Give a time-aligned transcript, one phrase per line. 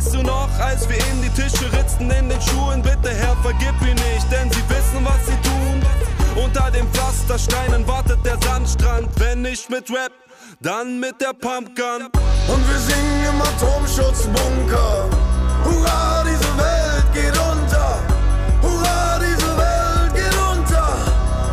[0.00, 2.80] Weißt du noch, als wir ihm die Tische ritzten in den Schuhen?
[2.80, 6.42] Bitte Herr, vergib ihn nicht, denn sie wissen, was sie tun.
[6.42, 10.12] Unter den Pflastersteinen wartet der Sandstrand, wenn nicht mit Rap,
[10.60, 12.08] dann mit der Pumpgun.
[12.48, 15.10] Und wir singen im Atomschutzbunker.
[15.64, 18.00] Hurra, diese Welt geht unter.
[18.62, 20.96] Hurra, diese Welt geht unter.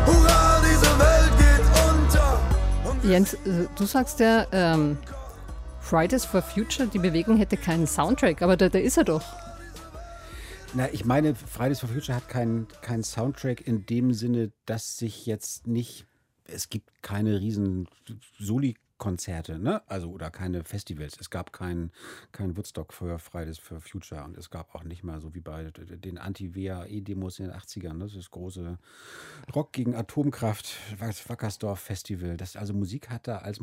[0.05, 2.39] Hurra, diese Welt geht unter.
[3.03, 4.97] Jens, äh, du sagst ja, ähm,
[5.87, 9.23] Fridays for Future, die Bewegung hätte keinen Soundtrack, aber da, da ist er doch.
[10.73, 15.25] Na, ich meine, Fridays for Future hat keinen keinen Soundtrack in dem Sinne, dass sich
[15.25, 16.05] jetzt nicht,
[16.43, 17.87] es gibt keine riesen
[18.37, 19.81] Soli-Konzerte, ne?
[19.89, 21.15] Also, oder keine Festivals.
[21.21, 21.91] Es gab kein,
[22.33, 25.71] kein Woodstock für Fridays for Future und es gab auch nicht mal so wie bei
[25.71, 28.09] den Anti-WAE-Demos in den 80ern, ne?
[28.13, 28.77] das große
[29.55, 32.35] Rock gegen Atomkraft, Wackersdorf-Festival.
[32.35, 33.61] Das, also Musik hat da als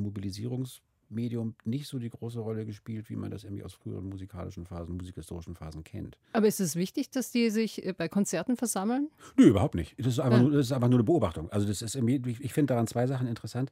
[1.11, 4.97] Mobilisierungsmedium nicht so die große Rolle gespielt, wie man das irgendwie aus früheren musikalischen Phasen,
[4.97, 6.17] musikhistorischen Phasen kennt.
[6.33, 9.09] Aber ist es wichtig, dass die sich äh, bei Konzerten versammeln?
[9.37, 9.95] Nö, überhaupt nicht.
[9.99, 10.43] Das ist einfach, Ja.
[10.45, 11.51] nur, das ist einfach nur eine Beobachtung.
[11.51, 13.71] Also das ist irgendwie, ich, ich finde daran zwei Sachen interessant.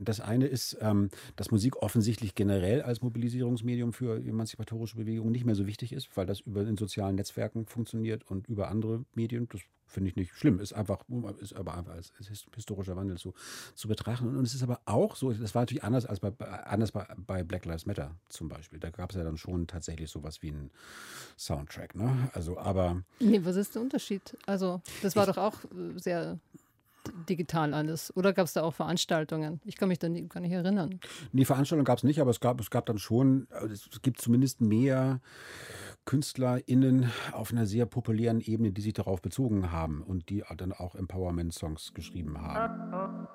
[0.00, 5.54] Das eine ist, ähm, dass Musik offensichtlich generell als Mobilisierungsmedium für emanzipatorische Bewegungen nicht mehr
[5.54, 9.48] so wichtig ist, weil das über in sozialen Netzwerken funktioniert und über andere Medien.
[9.50, 9.60] Das
[9.92, 10.58] finde ich nicht schlimm.
[10.58, 11.04] Ist einfach,
[11.40, 13.34] ist aber einfach als his- historischer Wandel zu,
[13.74, 14.36] zu betrachten.
[14.36, 16.30] Und es ist aber auch so, das war natürlich anders als bei,
[16.64, 18.78] anders bei, bei Black Lives Matter zum Beispiel.
[18.80, 20.70] Da gab es ja dann schon tatsächlich sowas wie einen
[21.38, 21.94] Soundtrack.
[21.94, 22.30] Ne?
[22.32, 24.36] Also, aber Nee, was ist der Unterschied?
[24.46, 26.38] Also, das war doch auch äh, sehr
[27.28, 28.14] digital alles.
[28.16, 29.60] Oder gab es da auch Veranstaltungen?
[29.64, 31.00] Ich kann mich da nie, gar nicht erinnern.
[31.32, 34.20] Die Veranstaltung gab es nicht, aber es gab, es gab dann schon, also es gibt
[34.20, 35.20] zumindest mehr
[36.04, 40.94] KünstlerInnen auf einer sehr populären Ebene, die sich darauf bezogen haben und die dann auch
[40.94, 43.28] Empowerment-Songs geschrieben haben.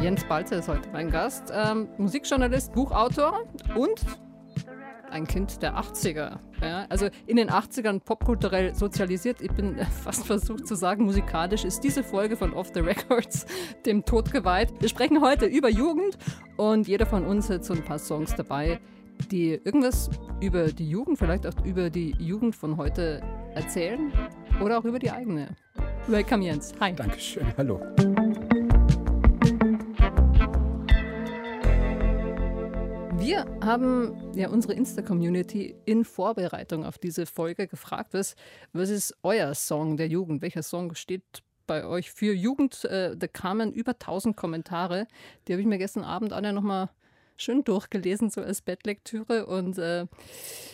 [0.00, 1.52] Jens Balzer ist heute mein Gast.
[1.52, 3.44] Ähm, Musikjournalist, Buchautor
[3.76, 4.04] und
[5.10, 6.38] ein Kind der 80er.
[6.60, 9.40] Ja, also in den 80ern popkulturell sozialisiert.
[9.40, 13.46] Ich bin fast versucht zu sagen, musikalisch ist diese Folge von Off the Records
[13.86, 14.72] dem Tod geweiht.
[14.80, 16.16] Wir sprechen heute über Jugend
[16.56, 18.80] und jeder von uns hat so ein paar Songs dabei,
[19.30, 23.22] die irgendwas über die Jugend, vielleicht auch über die Jugend von heute
[23.54, 24.12] erzählen
[24.62, 25.48] oder auch über die eigene.
[26.06, 26.72] Welcome Jens.
[26.80, 26.92] Hi.
[26.92, 27.80] Dankeschön, hallo.
[33.26, 38.36] Wir haben ja unsere Insta-Community in Vorbereitung auf diese Folge gefragt, was,
[38.72, 40.42] was ist euer Song der Jugend?
[40.42, 42.84] Welcher Song steht bei euch für Jugend?
[42.84, 45.08] Äh, da kamen über 1000 Kommentare.
[45.48, 46.88] Die habe ich mir gestern Abend alle nochmal
[47.36, 49.46] schön durchgelesen, so als Bettlektüre.
[49.46, 50.06] Und äh,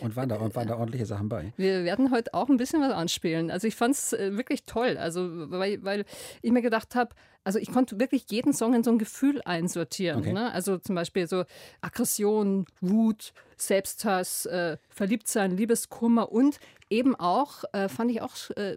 [0.01, 1.53] Und waren da, und waren da ordentliche Sachen bei?
[1.57, 3.51] wir werden heute auch ein bisschen was anspielen.
[3.51, 6.05] Also ich fand es äh, wirklich toll, also weil, weil
[6.43, 7.15] ich mir gedacht habe,
[7.45, 10.21] also ich konnte wirklich jeden Song in so ein Gefühl einsortieren.
[10.21, 10.33] Okay.
[10.33, 10.53] Ne?
[10.53, 11.45] Also zum Beispiel so
[11.81, 16.59] Aggression, Wut, Selbsthass, äh, Verliebtsein, Liebeskummer und
[16.93, 18.77] eben auch, äh, fand ich auch äh,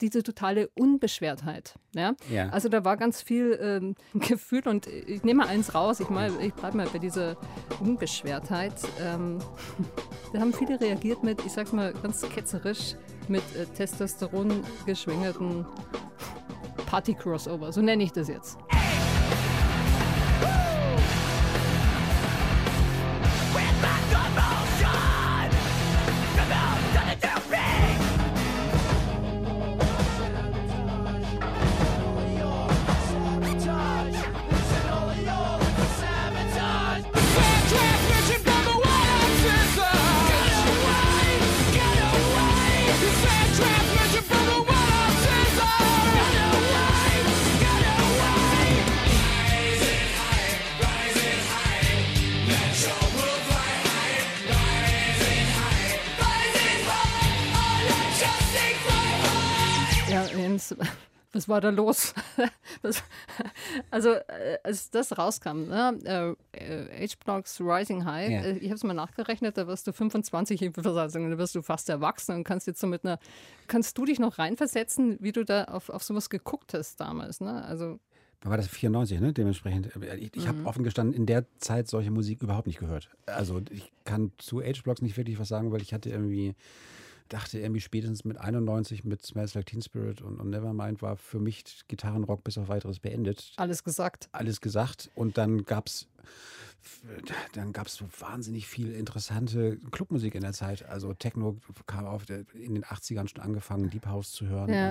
[0.00, 1.74] diese totale Unbeschwertheit.
[1.94, 2.14] Ja?
[2.30, 2.50] Ja.
[2.50, 6.30] Also da war ganz viel ähm, Gefühl und ich nehme mal eins raus, ich, mal,
[6.40, 7.36] ich bleibe mal bei dieser
[7.80, 8.74] Unbeschwertheit.
[9.00, 9.38] Ähm,
[10.32, 12.94] da haben viele reagiert mit, ich sag's mal ganz ketzerisch,
[13.28, 15.66] mit äh, Testosteron geschwängerten
[16.86, 17.72] Party-Crossover.
[17.72, 18.58] So nenne ich das jetzt.
[61.46, 62.14] Was war da los?
[63.90, 68.40] Also, äh, als das rauskam, ne, äh, H-Blocks Rising High, Ja.
[68.42, 71.62] äh, ich habe es mal nachgerechnet, da wirst du 25 in Versatzung, da wirst du
[71.62, 73.18] fast erwachsen und kannst jetzt so mit einer,
[73.66, 77.64] kannst du dich noch reinversetzen, wie du da auf, auf sowas geguckt hast damals, ne?
[77.64, 77.98] Also,
[78.40, 79.32] Da war das 94, ne?
[79.32, 79.90] Dementsprechend.
[80.18, 83.10] Ich, ich habe offen gestanden in der Zeit solche Musik überhaupt nicht gehört.
[83.26, 86.54] Also ich kann zu Age-Blocks nicht wirklich was sagen, weil ich hatte irgendwie,
[87.28, 91.38] dachte irgendwie spätestens mit 91 mit Smells Like Teen Spirit und, und Nevermind war für
[91.38, 93.52] mich Gitarrenrock bis auf weiteres beendet.
[93.56, 94.28] alles gesagt.
[94.32, 95.10] Alles gesagt.
[95.14, 96.06] Und dann gab es
[97.52, 100.84] dann gab es so wahnsinnig viel interessante Clubmusik in der Zeit.
[100.88, 101.56] Also Techno
[101.86, 104.70] kam auf der, in den 80ern schon angefangen, Deep House zu hören.
[104.72, 104.90] Ja.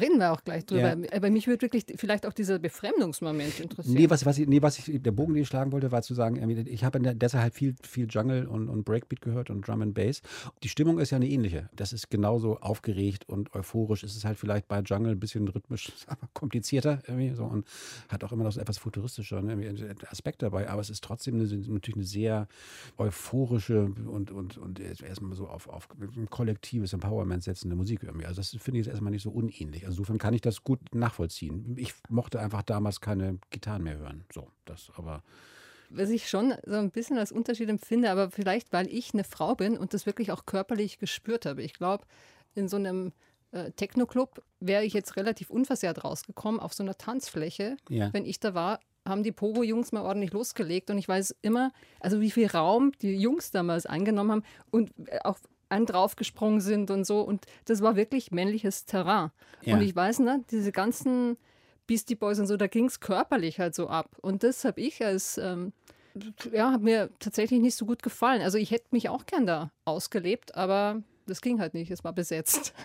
[0.00, 0.96] Reden wir auch gleich drüber.
[0.96, 1.12] Ja.
[1.12, 3.96] Aber mich würde wirklich vielleicht auch dieser Befremdungsmoment interessieren.
[3.96, 6.14] Nee, was, was ich, nee, was ich, der Bogen, den ich schlagen wollte, war zu
[6.14, 6.36] sagen,
[6.66, 10.22] ich habe deshalb halt viel, viel Jungle und, und Breakbeat gehört und Drum and Bass.
[10.62, 11.68] Die Stimmung ist ja eine ähnliche.
[11.74, 14.02] Das ist genauso aufgeregt und euphorisch.
[14.02, 17.66] Es ist halt vielleicht bei Jungle ein bisschen rhythmisch aber komplizierter irgendwie so und
[18.08, 20.68] hat auch immer noch so etwas futuristischer ne, Aspekt dabei.
[20.68, 22.48] Aber es ist trotzdem eine, natürlich eine sehr
[22.98, 28.26] euphorische und, und, und erstmal so auf, auf ein kollektives Empowerment setzende Musik irgendwie.
[28.26, 29.84] Also das finde ich jetzt erstmal nicht so unähnlich.
[29.86, 31.74] Also insofern kann ich das gut nachvollziehen.
[31.76, 34.24] Ich mochte einfach damals keine Gitarren mehr hören.
[34.32, 35.22] So, das aber.
[35.90, 39.54] was ich schon so ein bisschen als Unterschied empfinde, aber vielleicht, weil ich eine Frau
[39.54, 41.62] bin und das wirklich auch körperlich gespürt habe.
[41.62, 42.04] Ich glaube,
[42.54, 43.12] in so einem
[43.52, 47.76] äh, Techno-Club wäre ich jetzt relativ unversehrt rausgekommen auf so einer Tanzfläche.
[47.88, 48.12] Ja.
[48.12, 48.80] Wenn ich da war,
[49.10, 53.14] haben die Pogo-Jungs mal ordentlich losgelegt und ich weiß immer, also wie viel Raum die
[53.16, 57.20] Jungs damals eingenommen haben und äh, auch einen draufgesprungen sind und so.
[57.20, 59.30] Und das war wirklich männliches Terrain.
[59.62, 59.76] Ja.
[59.76, 61.36] Und ich weiß, ne, diese ganzen
[61.86, 64.16] Beastie Boys und so, da ging es körperlich halt so ab.
[64.20, 65.72] Und das habe ich als, ähm,
[66.52, 68.42] ja, hat mir tatsächlich nicht so gut gefallen.
[68.42, 72.12] Also ich hätte mich auch gern da ausgelebt, aber das ging halt nicht, es war
[72.12, 72.74] besetzt.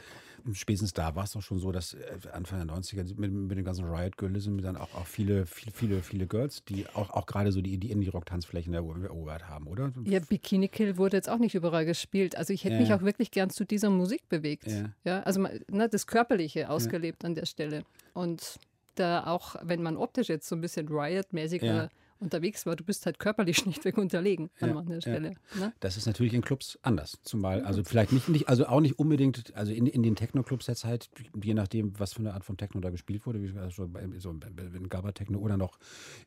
[0.54, 3.66] Spätestens da war es doch schon so, dass äh, Anfang der 90er mit, mit dem
[3.66, 7.62] ganzen Riot-Girlism dann auch, auch viele, viele, viele, viele Girls, die auch, auch gerade so
[7.62, 9.92] die, die Indie-Rock-Tanzflächen erobert haben, oder?
[10.04, 12.38] Ja, Bikini Kill wurde jetzt auch nicht überall gespielt.
[12.38, 12.98] Also ich hätte Ja, mich ja.
[12.98, 14.68] auch wirklich gern zu dieser Musik bewegt.
[14.68, 14.90] Ja.
[15.04, 17.84] Ja, also ne, das Körperliche ausgelebt an der Stelle.
[18.14, 18.60] Und
[18.94, 21.90] da auch, wenn man optisch jetzt so ein bisschen Riot-mäßiger Ja.
[22.20, 25.02] Unterwegs war, du bist halt körperlich schlichtweg unterlegen an Ja, mancher ja.
[25.02, 25.36] Stelle.
[25.60, 25.74] Ne?
[25.80, 27.20] Das ist natürlich in Clubs anders.
[27.24, 30.76] Zumal, also vielleicht nicht, nicht also auch nicht unbedingt, also in, in den Techno-Clubs der
[30.76, 31.10] Zeit,
[31.42, 34.90] je nachdem, was für eine Art von Techno da gespielt wurde, wie bei, so in
[34.90, 35.78] Gabba-Techno oder noch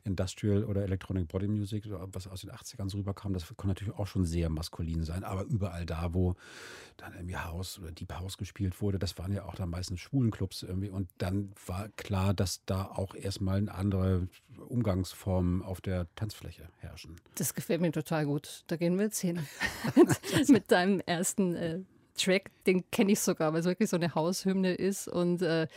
[0.03, 4.07] Industrial oder Electronic Body Music, was aus den 80ern so rüberkam, das kann natürlich auch
[4.07, 5.23] schon sehr maskulin sein.
[5.23, 6.35] Aber überall da, wo
[6.97, 10.31] dann irgendwie House oder Deep House gespielt wurde, das waren ja auch dann meistens schwulen
[10.31, 10.89] Clubs irgendwie.
[10.89, 14.27] Und dann war klar, dass da auch erstmal eine andere
[14.67, 17.15] Umgangsformen auf der Tanzfläche herrschen.
[17.35, 18.63] Das gefällt mir total gut.
[18.67, 19.39] Da gehen wir jetzt hin.
[19.95, 20.09] mit,
[20.49, 21.79] mit deinem ersten äh,
[22.17, 25.67] Track, den kenne ich sogar, weil es wirklich so eine Haushymne ist und äh,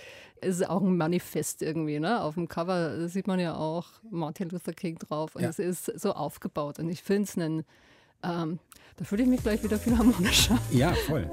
[0.41, 2.01] es ist auch ein Manifest irgendwie.
[2.01, 2.21] Ne?
[2.21, 5.51] Auf dem Cover sieht man ja auch Martin Luther King drauf und Ja.
[5.51, 7.65] es ist so aufgebaut und ich finde es einen,
[8.25, 8.59] ähm,
[8.97, 10.59] da fühle ich mich gleich wieder viel harmonischer.
[10.73, 11.31] Ja, voll.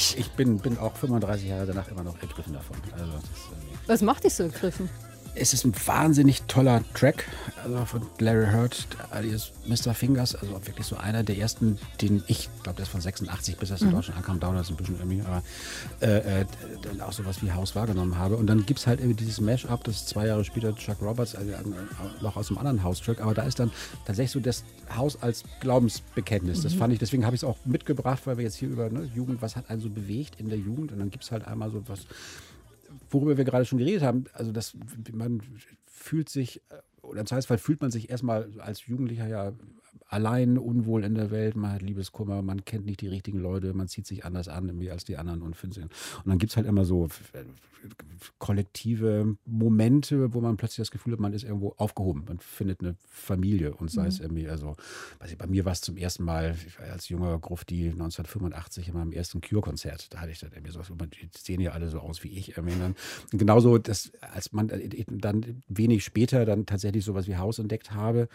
[0.00, 2.74] Ich bin, ich bin, bin auch 35 Jahre danach immer noch ergriffen davon.
[2.92, 3.12] Also
[3.86, 4.88] Was macht dich so ergriffen?
[5.34, 7.26] Es ist ein wahnsinnig toller Track
[7.64, 9.94] also von Larry Hurt, alias Mr.
[9.94, 10.34] Fingers.
[10.34, 13.82] Also wirklich so einer der ersten, den ich, glaube, der ist von 86 bis das
[13.82, 15.42] in Deutschland ankam, dauert das ein bisschen irgendwie, aber
[16.00, 16.44] äh, äh,
[16.82, 18.36] dann auch sowas wie House wahrgenommen habe.
[18.36, 21.50] Und dann gibt es halt irgendwie dieses Mash-up, das zwei Jahre später Chuck Roberts, also
[21.50, 21.56] äh,
[22.20, 23.70] noch aus einem anderen House-Track, aber da ist dann
[24.06, 26.62] tatsächlich so das Haus als Glaubensbekenntnis.
[26.62, 29.08] Das fand ich, deswegen habe ich es auch mitgebracht, weil wir jetzt hier über ne,
[29.14, 31.70] Jugend, was hat einen so bewegt in der Jugend und dann gibt es halt einmal
[31.70, 32.00] so was,
[33.10, 34.76] worüber wir gerade schon geredet haben, also das,
[35.12, 35.42] man
[35.86, 36.62] fühlt sich,
[37.02, 39.52] oder im Zweifelsfall fühlt man sich erstmal als Jugendlicher ja
[40.10, 43.88] allein, unwohl in der Welt, man hat Liebeskummer, man kennt nicht die richtigen Leute, man
[43.88, 45.90] zieht sich anders an irgendwie als die anderen und findet Und
[46.26, 47.44] dann gibt es halt immer so äh,
[48.38, 52.96] kollektive Momente, wo man plötzlich das Gefühl hat, man ist irgendwo aufgehoben, man findet eine
[53.08, 54.76] Familie und sei es irgendwie, also
[55.18, 58.88] weiß ich, bei mir war es zum ersten Mal, ich war als junger Grufti 1985
[58.88, 62.00] in meinem ersten Cure-Konzert, da hatte ich dann irgendwie so, die sehen ja alle so
[62.00, 62.56] aus wie ich.
[62.56, 62.74] Irgendwie.
[62.74, 62.94] Und dann,
[63.30, 68.28] genauso, dass, als man äh, dann wenig später dann tatsächlich sowas wie Haus entdeckt habe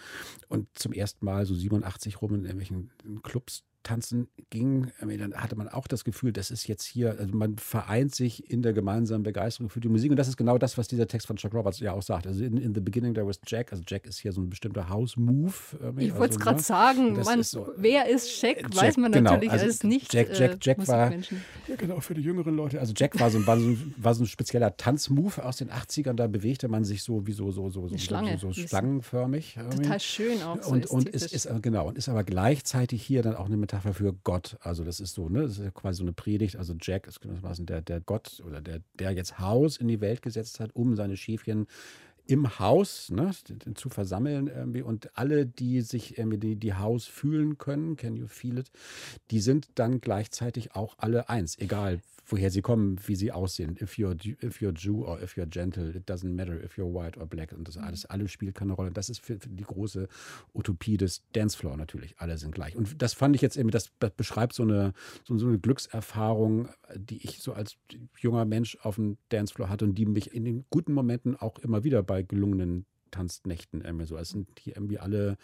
[0.48, 2.92] und zum ersten Mal so 87 rum in irgendwelchen
[3.24, 7.58] Clubs tanzen ging, dann hatte man auch das Gefühl, das ist jetzt hier, also man
[7.58, 10.88] vereint sich in der gemeinsamen Begeisterung für die Musik und das ist genau das, was
[10.88, 12.28] dieser Text von Chuck Roberts ja auch sagt.
[12.28, 14.90] Also in, in the beginning there was Jack, also Jack ist hier so ein bestimmter
[14.90, 15.54] House-Move.
[15.98, 16.64] Ich wollte es also, gerade ne?
[16.64, 19.32] sagen, man, ist so- wer ist Jack, Jack, weiß man genau.
[19.32, 22.80] natürlich Also als nicht Jack, Jack, Jack äh, war, ja genau, für die jüngeren Leute.
[22.80, 26.14] Also Jack war so, war so, war so ein spezieller Tanzmove aus den 80ern.
[26.14, 29.60] Da bewegte man sich so wie so, so, so, so, Schlange, so, so, schlangenförmig.
[29.76, 33.22] Total schön auch so und, und ist, ist, äh, genau, und ist aber gleichzeitig hier
[33.22, 34.58] dann auch eine Metapher für Gott.
[34.62, 36.56] Also das ist so, ne, das ist quasi so eine Predigt.
[36.56, 40.22] Also Jack ist gewissermaßen der, der Gott oder der, der jetzt Haus in die Welt
[40.22, 41.68] gesetzt hat, um seine Schäfchen
[42.28, 43.32] im Haus ne,
[43.76, 48.28] zu versammeln irgendwie und alle, die sich irgendwie die, die Haus fühlen können, can you
[48.28, 48.72] feel it,
[49.32, 53.78] die sind dann gleichzeitig auch alle eins, egal woher sie kommen, wie sie aussehen.
[53.80, 57.20] If you're, if you're Jew or if you're gentle, it doesn't matter if you're white
[57.20, 58.92] or black und das alles, alles spielt keine Rolle.
[58.92, 60.08] Das ist für, für die große
[60.54, 62.16] Utopie des Dancefloor natürlich.
[62.18, 62.76] Alle sind gleich.
[62.76, 66.70] Und das fand ich jetzt eben, das, das beschreibt so eine, so, so eine Glückserfahrung,
[66.96, 67.78] die ich so als
[68.18, 71.84] junger Mensch auf dem Dancefloor hatte und die mich in den guten Momenten auch immer
[71.84, 74.18] wieder bei gelungenen Tanznächten irgendwie so.
[74.18, 75.38] Es sind hier irgendwie alle,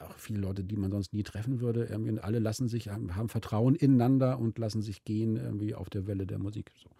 [0.00, 3.14] auch viele Leute, die man sonst nie treffen würde, irgendwie und alle lassen sich, haben,
[3.14, 6.72] haben Vertrauen ineinander und lassen sich gehen irgendwie auf der Welle der Musik.
[6.82, 6.90] So.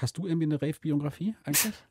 [0.00, 1.72] Hast du irgendwie eine Rave-Biografie eigentlich?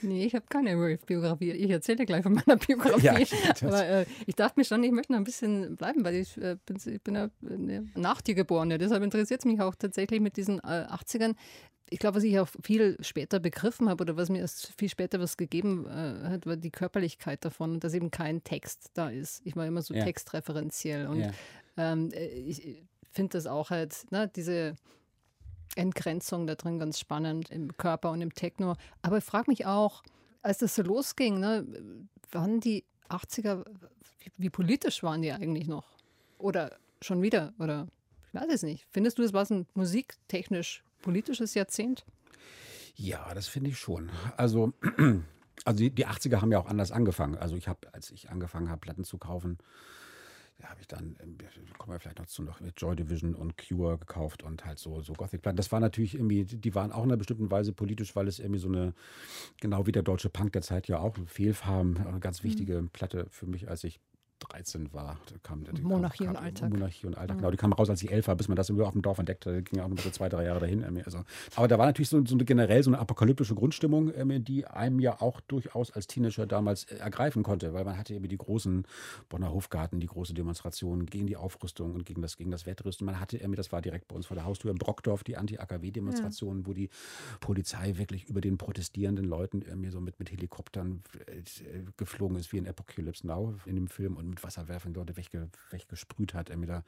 [0.00, 1.50] Nee, ich habe keine Rave-Biografie.
[1.52, 3.04] Ich erzähle gleich von meiner Biografie.
[3.04, 3.14] Ja,
[3.62, 6.56] Aber äh, ich dachte mir schon, ich möchte noch ein bisschen bleiben, weil ich, äh,
[6.66, 8.70] bin, ich bin ja äh, nach dir geboren.
[8.70, 8.78] Ja.
[8.78, 11.34] Deshalb interessiert es mich auch tatsächlich mit diesen äh, 80ern.
[11.90, 15.20] Ich glaube, was ich auch viel später begriffen habe oder was mir erst viel später
[15.20, 19.40] was gegeben äh, hat, war die Körperlichkeit davon dass eben kein Text da ist.
[19.44, 20.04] Ich war immer so Ja.
[20.04, 21.30] textreferenziell und Ja.
[21.78, 24.76] ähm, äh, ich finde das auch halt, ne, diese
[25.76, 28.76] Entgrenzung da drin ganz spannend im Körper und im Techno.
[29.02, 30.02] Aber ich frage mich auch,
[30.42, 31.66] als das so losging, ne,
[32.30, 33.64] waren die 80er,
[34.18, 35.96] wie, wie politisch waren die eigentlich noch?
[36.38, 37.52] Oder schon wieder?
[37.58, 37.88] Oder
[38.28, 38.86] ich weiß es nicht.
[38.90, 42.04] Findest du, es war ein musiktechnisch politisches Jahrzehnt?
[42.94, 44.10] Ja, das finde ich schon.
[44.36, 44.72] Also,
[45.64, 47.36] also die, die 80er haben ja auch anders angefangen.
[47.36, 49.58] Also ich habe, als ich angefangen habe, Platten zu kaufen,
[50.58, 51.38] da habe ich dann, ähm,
[51.78, 55.12] kommen wir vielleicht noch zu, noch Joy Division und Cure gekauft und halt so, so
[55.12, 55.56] Gothic-Platten.
[55.56, 58.60] Das war natürlich irgendwie, die waren auch in einer bestimmten Weise politisch, weil es irgendwie
[58.60, 58.92] so eine,
[59.60, 63.46] genau wie der deutsche Punk der Zeit ja auch, Fehlfarben, eine ganz wichtige Platte für
[63.46, 64.00] mich, als ich
[64.38, 65.18] 13 war.
[65.42, 66.70] Kam, die Monarchie kam, und Alltag.
[66.70, 67.50] Monarchie und Alltag, genau.
[67.50, 69.64] Die kam raus, als ich elf war, bis man das auf dem Dorf entdeckt hat.
[69.64, 70.84] Ging ja auch noch so zwei, drei Jahre dahin.
[71.04, 71.24] Also,
[71.56, 74.12] aber da war natürlich so, so eine generell so eine apokalyptische Grundstimmung,
[74.44, 78.28] die einem ja auch durchaus als Teenager damals äh, ergreifen konnte, weil man hatte eben
[78.28, 78.84] die großen
[79.28, 83.04] Bonner Hofgarten, die große Demonstrationen gegen die Aufrüstung und gegen das, gegen das Wettrüsten.
[83.04, 86.66] Man hatte irgendwie, das war direkt bei uns vor der Haustür in Brockdorf, die Anti-AKW-Demonstrationen,
[86.66, 86.90] wo die
[87.40, 91.42] Polizei wirklich über den protestierenden Leuten irgendwie so mit, mit Helikoptern äh,
[91.96, 96.34] geflogen ist, wie in Apocalypse Now in dem Film und mit Wasserwerfern Leute wegge, weggesprüht
[96.34, 96.50] hat.
[96.50, 96.84] Da,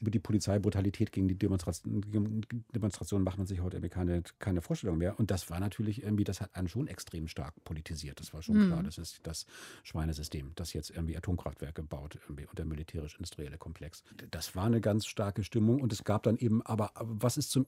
[0.00, 2.44] über die Polizeibrutalität gegen die Demonstration,
[2.74, 5.18] Demonstrationen macht man sich heute irgendwie keine, keine Vorstellung mehr.
[5.18, 8.20] Und das war natürlich irgendwie, das hat einen schon extrem stark politisiert.
[8.20, 8.82] Das war schon klar.
[8.82, 9.46] Das ist das
[9.82, 14.02] Schweinesystem, das jetzt irgendwie Atomkraftwerke baut irgendwie und der militärisch-industrielle Komplex.
[14.30, 17.66] Das war eine ganz starke Stimmung und es gab dann eben, aber was es zum,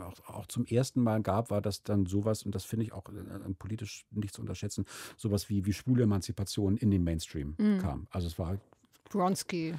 [0.00, 3.08] auch, auch zum ersten Mal gab, war das dann sowas, und das finde ich auch
[3.08, 4.84] äh, politisch nicht zu unterschätzen,
[5.16, 8.05] sowas wie, wie schwule Emanzipation in den Mainstream kam.
[8.10, 8.58] Also es war
[9.10, 9.74] Bronski.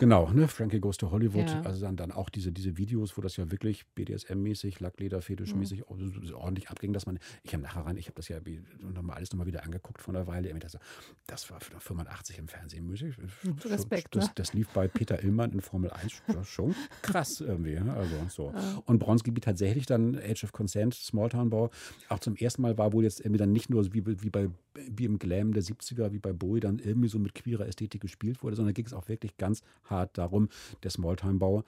[0.00, 0.46] Genau, ne?
[0.46, 1.48] Frankie Goes to Hollywood.
[1.50, 1.62] Ja.
[1.62, 5.82] Also dann, dann auch diese, diese Videos, wo das ja wirklich BDSM-mäßig, Lackleder-Fetisch-mäßig
[6.22, 8.60] so ordentlich abging, dass man, ich habe nachher rein, ich habe das ja wie-
[8.94, 10.54] noch mal alles nochmal wieder angeguckt von der Weile.
[10.60, 10.78] Das,
[11.26, 13.16] das war für 85 im Fernsehen Musik.
[13.64, 14.32] Respekt, das, ne?
[14.36, 17.76] das lief bei Peter Illmann in Formel 1 schon- schon krass irgendwie.
[17.78, 18.54] Also so.
[18.86, 21.70] Und Bronski tatsächlich dann Age of Consent, Smalltown-Bau,
[22.08, 24.48] auch zum ersten Mal war wohl jetzt irgendwie dann nicht nur so wie, wie bei
[24.90, 28.42] wie im Glam der 70er, wie bei Bowie, dann irgendwie so mit queerer Ästhetik gespielt
[28.42, 30.48] wurde, sondern ging es auch wirklich ganz hart darum,
[30.82, 31.64] der Smalltime-Bau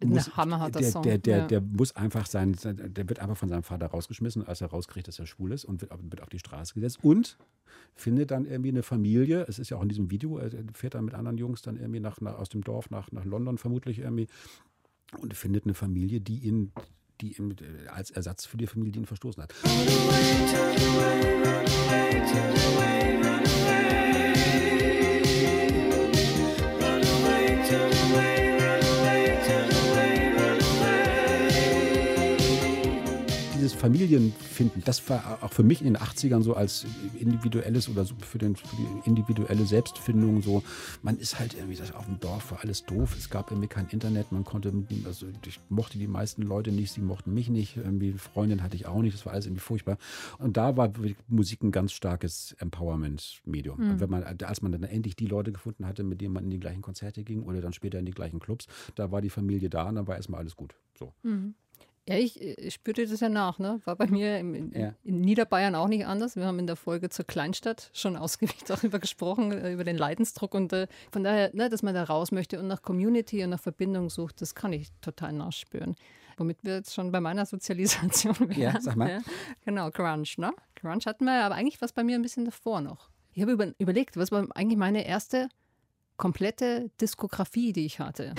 [0.00, 0.24] Ein muss,
[0.80, 1.46] der, Song, der, der, ja.
[1.46, 5.06] der muss einfach sein, sein- der wird einfach von seinem Vater rausgeschmissen, als er rauskriegt,
[5.08, 7.38] dass er schwul ist und wird, auf- wird auf die Straße gesetzt und
[7.94, 11.04] findet dann irgendwie eine Familie, es ist ja auch in diesem Video, er fährt dann
[11.04, 14.26] mit anderen Jungs dann irgendwie nach, nach, aus dem Dorf nach, nach London vermutlich irgendwie
[15.18, 16.72] und findet eine Familie, die ihn
[17.22, 19.54] die äh, als Ersatz für die Familie, die ihn verstoßen hat.
[33.82, 36.86] Dieses Familienfinden, das war auch für mich in den 80ern so als
[37.18, 40.62] individuelles oder so für, den, für die individuelle Selbstfindung so,
[41.02, 43.88] man ist halt irgendwie das auf dem Dorf, war alles doof, es gab irgendwie kein
[43.88, 44.72] Internet, man konnte,
[45.04, 48.86] also ich mochte die meisten Leute nicht, sie mochten mich nicht, irgendwie Freundin hatte ich
[48.86, 49.98] auch nicht, das war alles irgendwie furchtbar.
[50.38, 50.92] Und da war
[51.28, 53.78] Musik ein ganz starkes Empowerment-Medium.
[53.78, 56.50] Und wenn man, als man dann endlich die Leute gefunden hatte, mit denen man in
[56.50, 59.70] die gleichen Konzerte ging oder dann später in die gleichen Clubs, da war die Familie
[59.70, 60.74] da und dann war erstmal alles gut.
[60.98, 61.12] So.
[62.08, 63.80] Ja, ich, ich spürte das ja nach, ne?
[63.84, 64.94] War bei mir im, in, Ja.
[65.04, 66.34] in Niederbayern auch nicht anders.
[66.34, 70.54] Wir haben in der Folge zur Kleinstadt schon ausgiebig darüber gesprochen, äh, über den Leidensdruck
[70.54, 73.60] und äh, von daher, ne, dass man da raus möchte und nach Community und nach
[73.60, 75.94] Verbindung sucht, das kann ich total nachspüren.
[76.38, 78.60] Womit wir jetzt schon bei meiner Sozialisation wären.
[78.60, 79.08] Ja, sag mal.
[79.10, 79.18] Ja,
[79.64, 80.52] genau, Grunge, ne?
[80.74, 83.10] Grunge hatten wir, aber eigentlich war es bei mir ein bisschen davor noch.
[83.32, 85.48] Ich habe über, überlegt, was war eigentlich meine erste
[86.16, 88.34] komplette Diskografie, die ich hatte.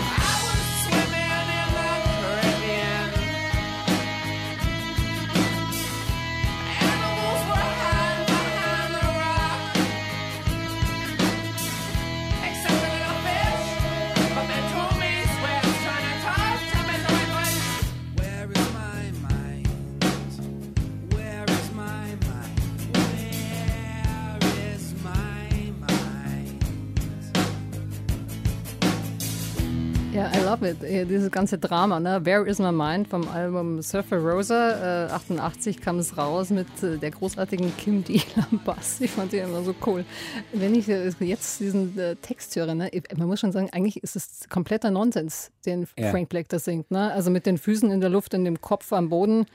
[30.63, 30.77] It.
[30.81, 32.25] Ja, Dieses ganze Drama, ne?
[32.25, 35.07] Where is my mind vom Album Surfer Rosa.
[35.07, 39.01] Äh, 88 kam es raus mit äh, der großartigen Kim Deal am Bass.
[39.01, 40.05] Ich fand die immer so cool.
[40.51, 42.89] Wenn ich äh, jetzt diesen äh, Text höre, ne?
[43.17, 46.11] man muss schon sagen, eigentlich ist es kompletter Nonsens, den Ja.
[46.11, 46.91] Frank Black da singt.
[46.91, 47.11] Ne?
[47.11, 49.45] Also mit den Füßen in der Luft und dem Kopf am Boden.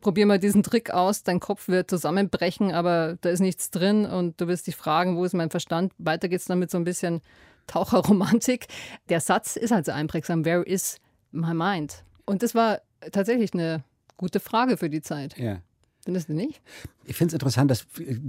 [0.00, 4.40] Probier mal diesen Trick aus, dein Kopf wird zusammenbrechen, aber da ist nichts drin und
[4.40, 5.92] du wirst dich fragen, wo ist mein Verstand?
[5.98, 7.20] Weiter geht's dann mit so ein bisschen
[7.68, 8.66] Taucherromantik.
[9.08, 10.98] Der Satz ist halt so einprägsam, where is
[11.30, 12.02] my mind?
[12.26, 12.80] Und das war
[13.12, 13.84] tatsächlich eine
[14.16, 15.38] gute Frage für die Zeit.
[15.38, 15.60] Ja.
[16.04, 16.60] Findest du nicht?
[17.08, 17.86] Ich finde es interessant, das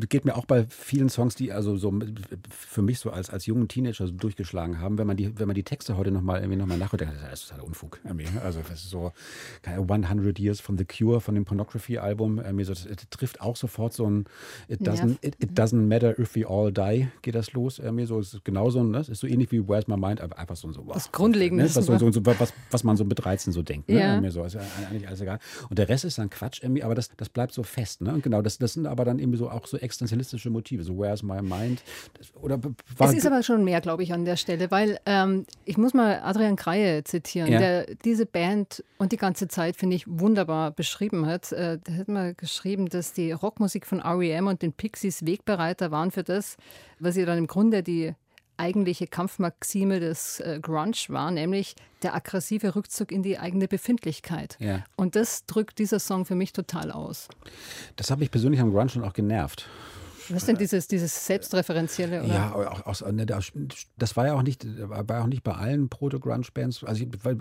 [0.07, 1.93] geht mir auch bei vielen Songs, die also so
[2.49, 5.55] für mich so als, als jungen Teenager so durchgeschlagen haben, wenn man die, wenn man
[5.55, 7.99] die Texte heute nochmal irgendwie nochmal nachhört, dann ist das totaler Unfug.
[8.41, 9.11] Also das ist so
[9.61, 12.41] keine 100 Years from the Cure von dem Pornography-Album.
[12.63, 14.25] so, Das, das trifft auch sofort so ein
[14.69, 17.79] It doesn't, it, it doesn't matter if we all die, geht das los.
[17.79, 18.99] Irgendwie so, es ist genauso, ne?
[18.99, 21.75] ist so ähnlich wie Where's My Mind, aber einfach so, so wow, Was Grundlegendes, Ne?
[21.75, 21.99] Was, so, ne?
[21.99, 23.89] so, so, was, was man so mit 13 so denkt.
[23.89, 23.99] Ne?
[23.99, 24.31] Ja.
[24.31, 25.39] So, ist eigentlich alles egal.
[25.69, 28.01] Und der Rest ist dann Quatsch irgendwie, aber das, das bleibt so fest.
[28.01, 28.13] Ne?
[28.13, 30.83] Und genau, das, das sind aber dann irgendwie so auch so existenzialistische Motive.
[30.83, 31.81] So, where's my mind?
[32.17, 32.59] Das, oder
[32.99, 36.19] es ist aber schon mehr, glaube ich, an der Stelle, weil ähm, ich muss mal
[36.23, 37.59] Adrian Kreie zitieren, Ja.
[37.59, 41.51] der diese Band und die ganze Zeit, finde ich, wunderbar beschrieben hat.
[41.51, 44.47] Äh, der hat mal geschrieben, dass die Rockmusik von R.E.M.
[44.47, 46.57] und den Pixies Wegbereiter waren für das,
[46.99, 48.13] was sie dann im Grunde die
[48.59, 54.57] eigentliche Kampfmaxime des äh, Grunge war, nämlich der aggressive Rückzug in die eigene Befindlichkeit.
[54.59, 54.83] Ja.
[54.95, 57.27] Und das drückt dieser Song für mich total aus.
[57.95, 59.67] das hat mich persönlich am Grunge schon auch genervt.
[60.29, 62.23] Was ist denn dieses, dieses Selbstreferenzielle?
[62.23, 62.33] Oder?
[62.33, 63.51] Ja, auch, aus, ne, das-
[63.97, 66.83] das war ja auch nicht, war auch nicht bei allen Proto-Grunge-Bands.
[66.83, 67.37] Also ich, weil,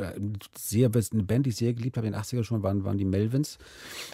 [0.57, 3.05] sehr, eine Band, die ich sehr geliebt habe in den 80er schon, waren, waren die
[3.05, 3.59] Melvins.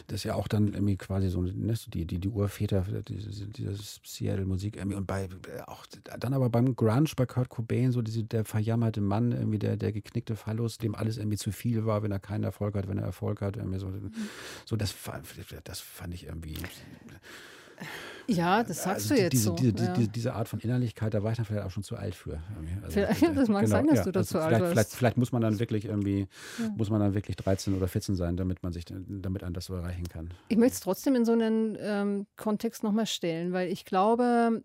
[0.09, 3.75] Das ist ja auch dann irgendwie quasi so ne, die, die, die Urväter diese, diese
[4.05, 4.79] Seattle-Musik.
[4.83, 5.29] Und bei
[5.67, 5.87] auch
[6.19, 9.93] dann aber beim Grunge, bei Kurt Cobain, so diese, der verjammerte Mann, irgendwie der, der
[9.93, 13.05] geknickte Phallus, dem alles irgendwie zu viel war, wenn er keinen Erfolg hat, wenn er
[13.05, 13.57] Erfolg hat.
[13.57, 13.91] Irgendwie so,
[14.65, 14.95] so das,
[15.65, 16.57] das fand ich irgendwie.
[18.27, 19.55] Ja, das sagst Also du jetzt diese, so.
[19.55, 19.93] Diese, ja.
[19.95, 22.41] diese, diese Art von Innerlichkeit, da war ich dann vielleicht auch schon zu alt für.
[22.83, 24.73] Also, Vielleicht- das mag sein, dass du dazu alt vielleicht, warst.
[24.73, 26.27] Vielleicht, vielleicht muss man dann wirklich irgendwie,
[26.77, 29.75] muss man dann wirklich 13 oder 14 sein, damit man sich, damit man das so
[29.75, 30.31] erreichen kann.
[30.49, 34.63] Ich möchte es trotzdem in so einen ähm, Kontext nochmal stellen, weil ich glaube,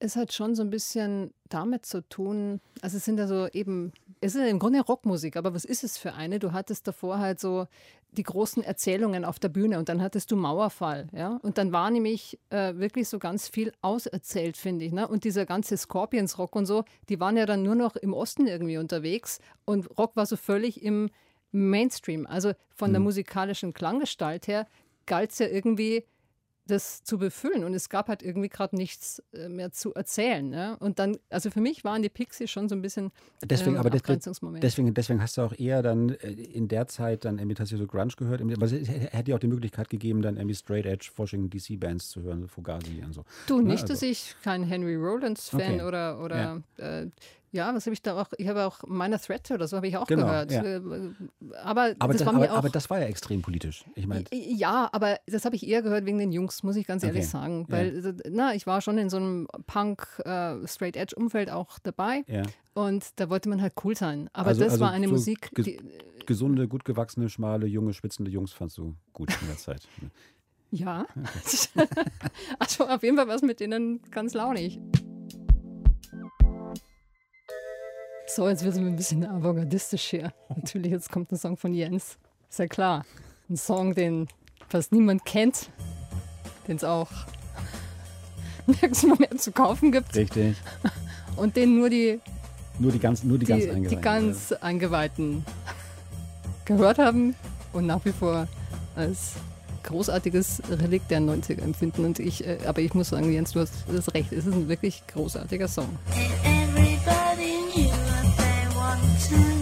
[0.00, 3.92] es hat schon so ein bisschen damit zu tun, also es sind ja so eben,
[4.20, 6.38] es ist ja im Grunde Rockmusik, aber was ist es für eine?
[6.38, 7.66] Du hattest davor halt so
[8.12, 11.90] die großen Erzählungen auf der Bühne und dann hattest du Mauerfall, ja, und dann war
[11.90, 15.06] nämlich äh, wirklich so ganz viel auserzählt, finde ich, ne?
[15.06, 18.78] und dieser ganze Scorpions-Rock und so, die waren ja dann nur noch im Osten irgendwie
[18.78, 21.10] unterwegs und Rock war so völlig im
[21.52, 24.66] Mainstream, also von der musikalischen Klanggestalt her
[25.06, 26.04] galt es ja irgendwie,
[26.70, 27.64] das zu befüllen.
[27.64, 30.48] Und es gab halt irgendwie gerade nichts äh, mehr zu erzählen.
[30.48, 30.76] Ne?
[30.80, 33.10] Und dann, also für mich waren die Pixies schon so ein bisschen
[33.44, 34.62] Deswegen, ähm, aber Abgrenzungsmoment.
[34.62, 37.86] deswegen, deswegen hast du auch eher dann äh, in der Zeit dann irgendwie tatsächlich so
[37.86, 38.40] Grunge gehört.
[38.40, 42.08] Aber es hätte ja auch die Möglichkeit gegeben, dann irgendwie Straight Edge, Washington DC Bands
[42.10, 43.24] zu hören, so Fugazi und so.
[43.46, 45.82] du, Ne, nicht, also- dass ich kein Henry Rollins-Fan Okay.
[45.82, 47.00] oder, oder ja.
[47.02, 47.08] Äh,
[47.52, 49.96] ja, was habe ich da auch, ich habe auch Minor Threat oder so habe ich
[49.96, 50.52] auch Genau, gehört.
[50.52, 50.62] ja.
[50.62, 50.80] Äh,
[51.62, 52.58] aber, Aber das das, war mir aber, auch.
[52.58, 53.84] aber das war ja extrem politisch.
[53.96, 57.02] Ich meine, Ja, aber das habe ich eher gehört wegen den Jungs, muss ich ganz
[57.02, 57.30] ehrlich Okay.
[57.30, 57.66] sagen.
[57.68, 57.76] Ja.
[57.76, 62.42] Weil, äh, na, ich war schon in so einem Punk-Straight-Edge-Umfeld auch dabei ja.
[62.74, 64.28] und da wollte man halt cool sein.
[64.32, 65.80] Aber Also- das also war eine so Musik, ges- die,
[66.26, 69.82] gesunde, gut gewachsene, schmale, junge, schwitzende Jungs fandst du gut in der Zeit.
[70.70, 71.06] Ja.
[72.58, 74.78] also auf jeden Fall war es mit denen ganz launig.
[78.32, 80.32] So, jetzt wird es ein bisschen avantgardistisch hier.
[80.54, 82.16] Natürlich, jetzt kommt ein Song von Jens.
[82.48, 83.04] Ist ja klar.
[83.48, 84.28] Ein Song, den
[84.68, 85.68] fast niemand kennt,
[86.68, 87.08] den es auch
[88.66, 90.56] nirgendwo mehr zu kaufen gibt Richtig.
[91.34, 92.20] und den nur die,
[92.78, 94.00] Nur die ganz, nur die, die, ganz die Eingeweihten.
[94.00, 95.44] ganz Eingeweihten
[96.66, 97.34] gehört haben
[97.72, 98.46] und nach wie vor
[98.94, 99.32] als
[99.82, 102.04] großartiges Relikt der 90er empfinden.
[102.04, 104.30] Und ich, äh, aber ich muss sagen, Jens, du hast das recht.
[104.30, 105.88] Es ist ein wirklich großartiger Song.
[109.28, 109.59] time.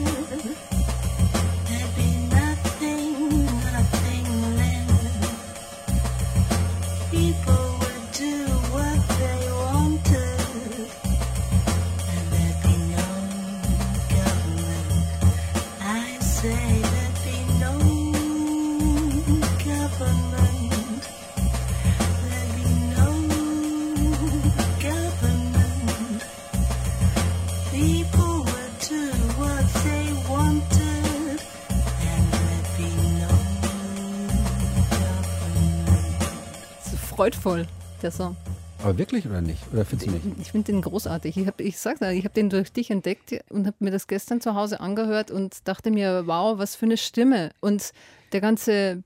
[37.19, 37.67] Freudvoll,
[38.01, 38.37] der Song.
[38.81, 39.59] Aber wirklich oder nicht?
[39.73, 40.39] Oder findest du nicht?
[40.41, 41.37] Ich finde den großartig.
[41.37, 44.41] Ich, hab, ich sag's ich habe den durch dich entdeckt und habe mir das gestern
[44.41, 47.51] zu Hause angehört und dachte mir, wow, was für eine Stimme.
[47.59, 47.93] Und
[48.31, 49.03] der ganze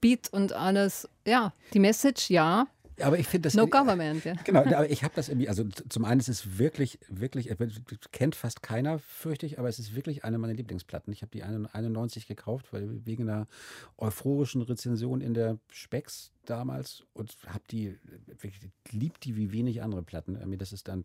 [0.00, 2.68] Beat und alles, ja, die Message, ja,
[3.02, 3.54] Aber ich finde das.
[3.54, 4.34] no government, ja.
[4.44, 7.56] Genau, aber ich habe das irgendwie, also zum einen ist es wirklich, wirklich, äh,
[8.12, 11.12] kennt fast keiner, fürchte ich, aber es ist wirklich eine meiner Lieblingsplatten.
[11.12, 13.46] Ich habe die 91 gekauft, weil wegen einer
[13.98, 18.60] euphorischen Rezension in der Specs damals und habe die, äh, wirklich,
[18.90, 20.36] liebt die wie wenig andere Platten.
[20.36, 21.04] Irgendwie, Das ist dann,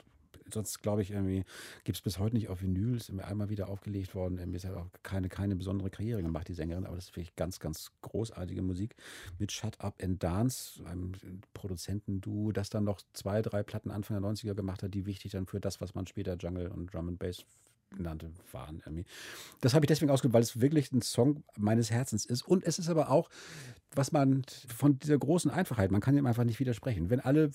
[0.54, 1.44] sonst glaube ich, irgendwie,
[1.84, 4.38] gibt es bis heute nicht auf Vinyl, ist einmal wieder aufgelegt worden.
[4.38, 7.36] Irgendwie ist hat auch keine, keine besondere Karriere gemacht, die Sängerin, aber das ist wirklich
[7.36, 8.96] ganz, ganz großartige Musik
[9.40, 11.14] mit Shut Up and Dance, einem
[11.54, 15.46] Produzentenduo, das dann noch zwei, drei Platten Anfang der 90er gemacht hat, die wichtig dann
[15.46, 17.46] für das, was man später Jungle und Drum and Bass
[17.96, 18.82] nannte, waren.
[18.86, 19.06] Irgendwie.
[19.62, 22.48] Das habe ich deswegen ausgewählt, weil es wirklich ein Song meines Herzens ist.
[22.48, 23.30] Und es ist aber auch,
[23.92, 24.44] was man
[24.76, 27.10] von dieser großen Einfachheit, man kann ihm einfach nicht widersprechen.
[27.10, 27.52] Wenn alle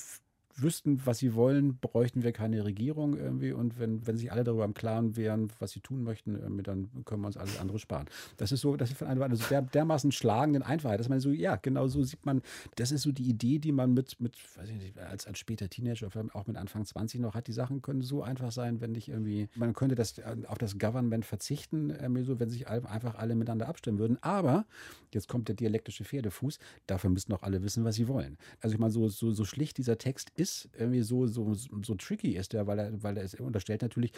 [0.57, 3.53] wüssten, was sie wollen, bräuchten wir keine Regierung irgendwie.
[3.53, 7.23] Und wenn, wenn sich alle darüber im Klaren wären, was sie tun möchten, dann können
[7.23, 8.07] wir uns alles andere sparen.
[8.37, 11.31] Das ist so, das ist von einer also der, dermaßen schlagenden Einfachheit, dass man so,
[11.31, 12.43] ja, genau so sieht man,
[12.77, 15.69] das ist so die Idee, die man mit, mit weiß ich nicht, als, als später
[15.69, 17.47] Teenager, auch mit Anfang 20 noch hat.
[17.47, 20.79] Die Sachen können so einfach sein, wenn nicht irgendwie, man könnte das äh, auf das
[20.79, 24.19] Government verzichten, irgendwie so, wenn sich einfach alle miteinander abstimmen würden.
[24.21, 24.67] Aber,
[25.13, 28.37] jetzt kommt der dialektische Pferdefuß, dafür müssen auch alle wissen, was sie wollen.
[28.61, 30.42] Also ich meine, so, so, so schlicht dieser Text ist,
[30.77, 34.13] irgendwie so, so, so tricky ist der, weil er, weil er es unterstellt natürlich,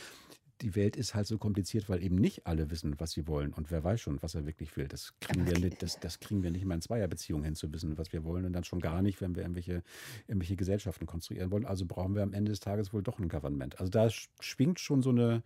[0.61, 3.53] die Welt ist halt so kompliziert, weil eben nicht alle wissen, was sie wollen.
[3.53, 4.87] Und wer weiß schon, was er wirklich will.
[4.87, 7.99] Das kriegen wir nicht, das, das kriegen wir nicht mal in Zweierbeziehungen hin zu wissen,
[7.99, 8.45] was wir wollen.
[8.45, 9.83] Und dann schon gar nicht, wenn wir irgendwelche,
[10.29, 11.65] irgendwelche Gesellschaften konstruieren wollen.
[11.67, 13.81] Also brauchen wir am Ende des Tages wohl doch ein Government.
[13.81, 15.43] Also da sch- schwingt schon so eine,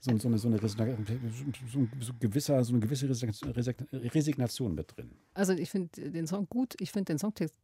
[0.00, 0.58] so, so eine, so eine,
[2.00, 5.12] so gewisser, so eine gewisse Resign- Resign- Resignation mit drin.
[5.32, 7.54] Also ich finde den Song gut, ich finde den Songtext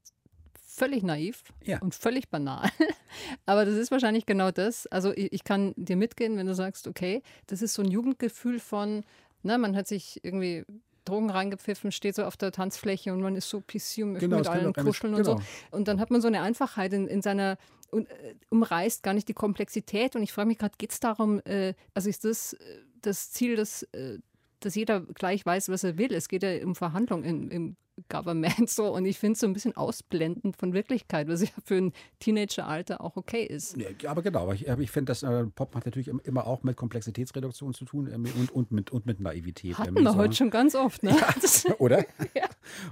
[0.77, 1.79] völlig naiv Ja.
[1.81, 2.69] und völlig banal.
[3.47, 4.87] Aber das ist wahrscheinlich genau das.
[4.89, 8.61] Also ich, ich kann dir mitgehen, wenn du sagst, okay, das ist so ein Jugendgefühl
[8.61, 9.03] von,
[9.43, 10.65] na, man hat sich irgendwie
[11.05, 14.39] Drogen reingepfiffen, steht so auf der Tanzfläche und man ist so PC und möchte Genau,
[14.39, 15.39] mit allen kuscheln und genau.
[15.39, 15.43] so.
[15.77, 17.57] Und dann hat man so eine Einfachheit in, in seiner
[17.91, 20.17] und äh, umreißt gar nicht die Komplexität.
[20.17, 23.55] Und ich frage mich gerade, geht es darum, äh, also ist das äh, das Ziel,
[23.55, 24.19] dass, äh,
[24.59, 26.13] dass jeder gleich weiß, was er will?
[26.13, 27.77] Es geht ja um Verhandlungen im, im
[28.09, 28.95] Government so.
[28.95, 33.01] Und ich finde es so ein bisschen ausblendend von Wirklichkeit, was ja für ein Teenageralter
[33.01, 33.77] auch okay ist.
[33.77, 36.77] Ja, aber genau, ich, ich finde, dass äh, Pop hat natürlich im- immer auch mit
[36.77, 39.79] Komplexitätsreduktion zu tun ähm, und, und, mit, und mit Naivität.
[39.79, 40.17] Hatten ähm, wir so.
[40.19, 41.17] heute schon ganz oft, ne?
[41.41, 42.05] Das- Oder?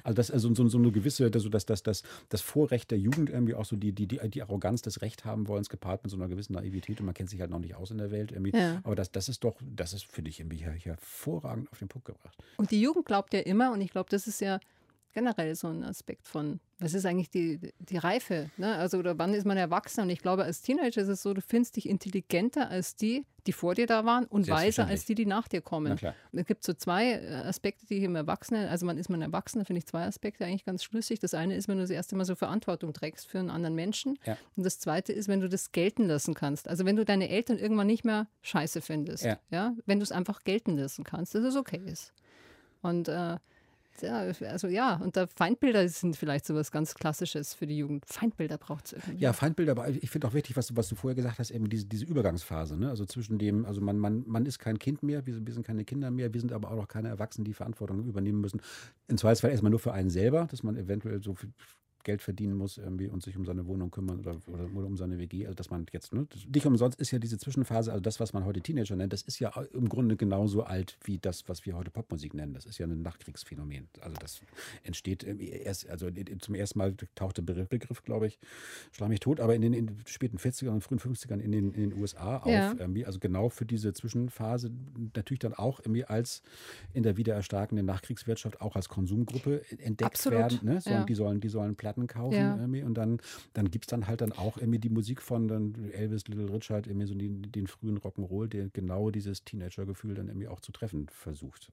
[0.05, 3.29] Also das also so, so eine gewisse, also das, das, das, das Vorrecht der Jugend
[3.31, 6.17] irgendwie auch so die, die, die, die Arroganz des Recht haben wollens gepaart mit so
[6.17, 8.57] einer gewissen Naivität und man kennt sich halt noch nicht aus in der Welt irgendwie.
[8.57, 8.81] Ja.
[8.85, 12.07] Aber das, das ist doch, das ist für dich irgendwie her- hervorragend auf den Punkt
[12.07, 12.37] gebracht.
[12.57, 14.61] Und die Jugend glaubt ja immer, und ich glaube, das ist ja
[15.15, 18.51] generell so ein Aspekt von, was ist eigentlich die, die Reife?
[18.57, 18.75] Ne?
[18.75, 20.03] Also, oder wann ist man erwachsen?
[20.03, 23.53] Und ich glaube, als Teenager ist es so, du findest dich intelligenter als die, die
[23.53, 25.99] vor dir da waren und weiser als die, die nach dir kommen.
[26.33, 29.79] Es gibt so zwei äh, Aspekte, die im Erwachsenen, also man ist man Erwachsener, finde
[29.79, 31.21] ich zwei Aspekte eigentlich ganz schlüssig.
[31.21, 34.19] Das eine ist, wenn du das erste Mal so Verantwortung trägst für einen anderen Menschen.
[34.25, 34.37] Ja.
[34.57, 36.69] Und das zweite ist, wenn du das gelten lassen kannst.
[36.69, 39.25] Also wenn du deine Eltern irgendwann nicht mehr scheiße findest.
[39.25, 39.39] Ja.
[39.51, 39.75] Ja?
[39.87, 42.13] Wenn du es einfach gelten lassen kannst, dass es okay ist.
[42.83, 43.37] Und äh,
[44.03, 44.19] ja,
[44.51, 48.05] also ja, und da Feindbilder sind vielleicht so was ganz Klassisches für die Jugend.
[48.07, 49.23] Feindbilder braucht es irgendwie.
[49.23, 51.69] Ja, Feindbilder, aber ich finde auch wichtig, was, du- was du vorher gesagt hast, eben
[51.69, 52.77] diese, diese Übergangsphase.
[52.77, 52.89] Ne?
[52.89, 56.11] Also zwischen dem, also man, man, man ist kein Kind mehr, wir sind, keine Kinder
[56.11, 58.61] mehr, wir sind aber auch noch keine Erwachsenen, die Verantwortung übernehmen müssen.
[59.09, 61.53] Im Zweifelsfall erstmal nur für einen selber, dass man eventuell so viel
[62.05, 65.19] Geld verdienen muss irgendwie und sich um seine Wohnung kümmern oder, oder, oder um seine
[65.19, 65.47] WG.
[65.47, 68.45] Also dass man jetzt, ne, nicht umsonst ist ja diese Zwischenphase, also das, was man
[68.45, 71.91] heute Teenager nennt, das ist ja im Grunde genauso alt wie das, was wir heute
[71.91, 72.55] Popmusik nennen.
[72.55, 73.89] Das ist ja ein Nachkriegsphänomen.
[74.01, 74.41] Also das
[74.83, 76.09] entsteht erst, also
[76.41, 78.39] zum ersten Mal taucht der Begriff, glaube ich,
[78.93, 81.91] schlag mich tot, aber in den in späten 40ern und frühen 50ern in den, in
[81.91, 82.47] den USA auf.
[82.47, 82.75] Ja.
[82.79, 84.71] Irgendwie, also genau für diese Zwischenphase
[85.15, 86.43] natürlich dann auch irgendwie als
[86.93, 90.59] in der wiedererstarkenden Nachkriegswirtschaft auch als Konsumgruppe entdeckt Absolut, werden.
[90.63, 90.81] Ne?
[90.81, 91.05] So, ja.
[91.05, 92.57] die sollen, die sollen Platten kaufen Ja.
[92.57, 93.21] irgendwie und dann,
[93.53, 96.87] dann gibt es dann halt dann auch irgendwie die Musik von dann Elvis, Little Richard,
[96.87, 101.07] irgendwie so den, den frühen Rock'n'Roll, der genau dieses Teenager-Gefühl dann irgendwie auch zu treffen
[101.11, 101.71] versucht.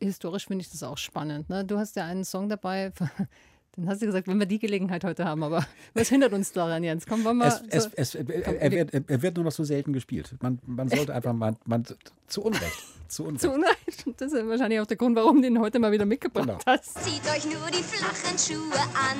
[0.00, 1.48] Historisch finde ich das auch spannend.
[1.48, 1.64] Ne?
[1.64, 2.92] Du hast ja einen Song dabei,
[3.78, 5.64] den hast du gesagt, wenn wir die Gelegenheit heute haben, aber
[5.94, 7.06] was hindert uns daran, Jens?
[7.06, 7.46] Komm, wollen wir.
[7.46, 10.34] Es, so, es, es, er, Komm, er, wird, er wird nur noch so selten gespielt.
[10.42, 11.84] Man, man sollte einfach mal, man,
[12.26, 13.40] zu Unrecht, zu Unrecht.
[13.42, 14.04] zu Unrecht.
[14.18, 16.58] Das ist wahrscheinlich auch der Grund, warum du ihn heute mal wieder mitgebracht Genau.
[16.66, 17.02] hast.
[17.04, 19.18] Zieht euch nur die flachen Schuhe an,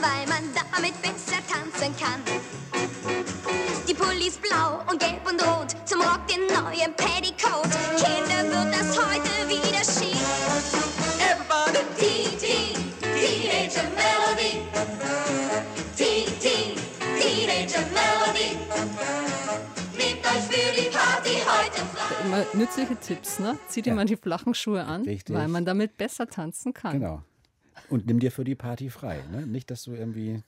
[0.00, 2.20] weil man damit besser tanzen kann.
[3.88, 7.68] Die Pullis blau und gelb und rot, zum Rock den neuen Petticoat.
[7.96, 9.19] Kinder wird das heute
[22.54, 23.58] nützliche Tipps, ne?
[23.68, 23.96] Zieh dir Ja.
[23.96, 25.34] mal die flachen Schuhe an, Richtig.
[25.34, 26.92] weil man damit besser tanzen kann.
[27.00, 27.22] Genau.
[27.88, 29.20] Und nimm dir für die Party frei.
[29.32, 29.46] Ne?
[29.46, 30.42] Nicht, dass du irgendwie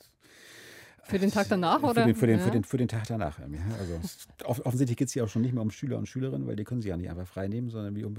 [1.05, 2.03] Für den Tag danach, oder?
[2.03, 2.45] Für den, für den, ja.
[2.45, 3.39] für den, für den Tag danach.
[3.41, 3.47] ja.
[3.81, 4.01] Also,
[4.45, 6.63] off offensichtlich geht es hier auch schon nicht mehr um Schüler und Schülerinnen, weil die
[6.63, 8.15] können sie ja nicht einfach frei nehmen, sondern wie um,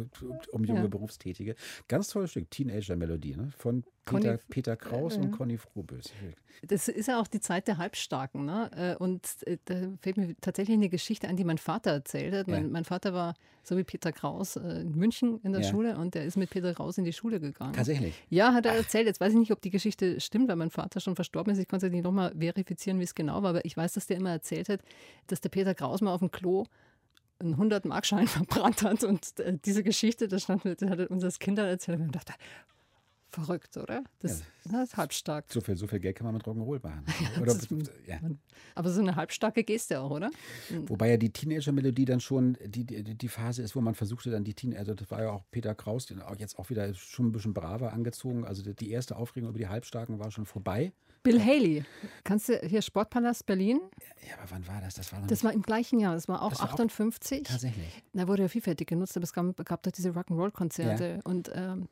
[0.52, 0.88] um, junge Ja.
[0.88, 1.56] Berufstätige.
[1.88, 3.52] Ganz tolles Stück, Teenager-Melodie, ne?
[3.58, 5.32] von Peter, Peter Kraus äh, und.
[5.32, 6.12] Conny Frohbös.
[6.68, 8.46] Das ist ja auch die Zeit der Halbstarken.
[8.46, 8.70] Ne?
[8.76, 12.48] Äh, Und äh, da fällt mir tatsächlich eine Geschichte an, die mein Vater erzählt hat.
[12.48, 12.70] Mein, Ja.
[12.70, 15.70] mein Vater war, so wie Peter Kraus, äh, in München in der Ja.
[15.70, 17.74] Schule und der ist mit Peter Kraus in die Schule gegangen.
[17.74, 18.14] Tatsächlich.
[18.30, 19.08] Ja, hat er erzählt.
[19.08, 21.60] Jetzt weiß ich nicht, ob die Geschichte stimmt, weil mein Vater schon verstorben ist.
[21.60, 24.18] Ich konnte es nicht nochmal verifizieren, wie es genau war, aber ich weiß, dass der
[24.18, 24.82] immer erzählt hat,
[25.28, 26.66] dass der Peter Kraus mal auf dem Klo
[27.40, 29.04] einen 100-Markschein verbrannt hat.
[29.04, 29.34] Und
[29.66, 32.00] diese Geschichte, das, stand, das hat er uns als Kinder erzählt.
[32.00, 32.34] Und ich dachte,
[33.34, 34.04] verrückt, oder?
[34.20, 35.46] Das, das ist halbstark.
[35.52, 37.04] So viel, so viel Geld kann man mit Rock'n'Roll machen.
[37.42, 37.70] Oder, ist-
[38.08, 38.20] ja.
[38.76, 40.30] Aber so eine halbstarke Geste auch, oder?
[40.88, 44.44] Wobei ja die Teenager-Melodie dann schon die, die, die Phase ist, wo man versuchte dann
[44.44, 47.28] die Teen, also das war ja auch Peter Kraus, den auch jetzt auch wieder schon
[47.28, 48.46] ein bisschen braver angezogen.
[48.46, 50.94] Also die- erste Aufregung über die Halbstarken war schon vorbei.
[51.24, 51.86] Bill Haley.
[52.26, 53.80] Kannst du hier Sportpalast Berlin?
[54.30, 54.96] Ja, aber wann war das?
[54.96, 57.44] Das war Das war im gleichen Jahr, das war auch Das war auch- 58.
[57.44, 58.04] tatsächlich.
[58.14, 61.88] Da wurde ja vielfältig genutzt, aber es gab, gab da diese Rock'n'Roll-Konzerte und ähm,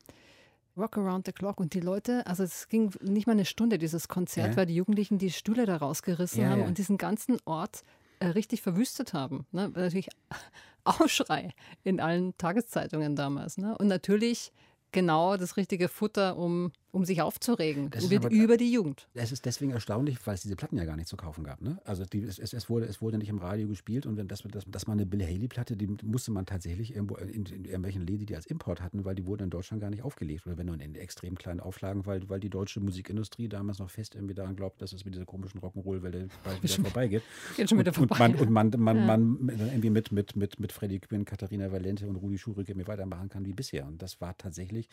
[0.76, 4.08] Rock Around the Clock und die Leute, also es ging nicht mal eine Stunde, dieses
[4.08, 4.56] Konzert, Ja.
[4.56, 6.66] weil die Jugendlichen die Stühle da rausgerissen Ja, haben ja.
[6.66, 7.82] und diesen ganzen Ort
[8.20, 9.46] äh, richtig verwüstet haben.
[9.52, 9.68] Ne?
[9.74, 10.08] Natürlich
[10.84, 11.50] Aufschrei
[11.84, 13.58] in allen Tageszeitungen damals.
[13.58, 13.76] Ne?
[13.78, 14.52] Und natürlich
[14.92, 19.08] genau das richtige Futter, um, um sich aufzuregen Das über, aber- über die Jugend.
[19.14, 21.60] Es ist deswegen erstaunlich, weil es diese Platten ja gar nicht zu kaufen gab.
[21.62, 21.80] Ne?
[21.84, 24.64] Also die, es, es, wurde, es wurde nicht im Radio gespielt und wenn das, das,
[24.68, 28.36] das mal eine Bill Haley-Platte, die musste man tatsächlich irgendwo in, in irgendwelchen Läden, die
[28.36, 30.46] als Import hatten, weil die wurden in Deutschland gar nicht aufgelegt.
[30.46, 34.14] Oder wenn nur in extrem kleinen Auflagen, weil, weil die deutsche Musikindustrie damals noch fest
[34.14, 37.22] irgendwie daran glaubt, dass es mit dieser komischen Rock'n'Roll-Welle bald wieder vorbeigeht.
[37.56, 40.36] Geht schon wieder und, vorbei, Und man, und man, man, man mit- irgendwie mit, mit,
[40.36, 43.86] mit, mit Freddie Quinn, Katharina Valente und Rudi Schurig irgendwie weitermachen kann wie bisher.
[43.86, 44.88] Und das war tatsächlich.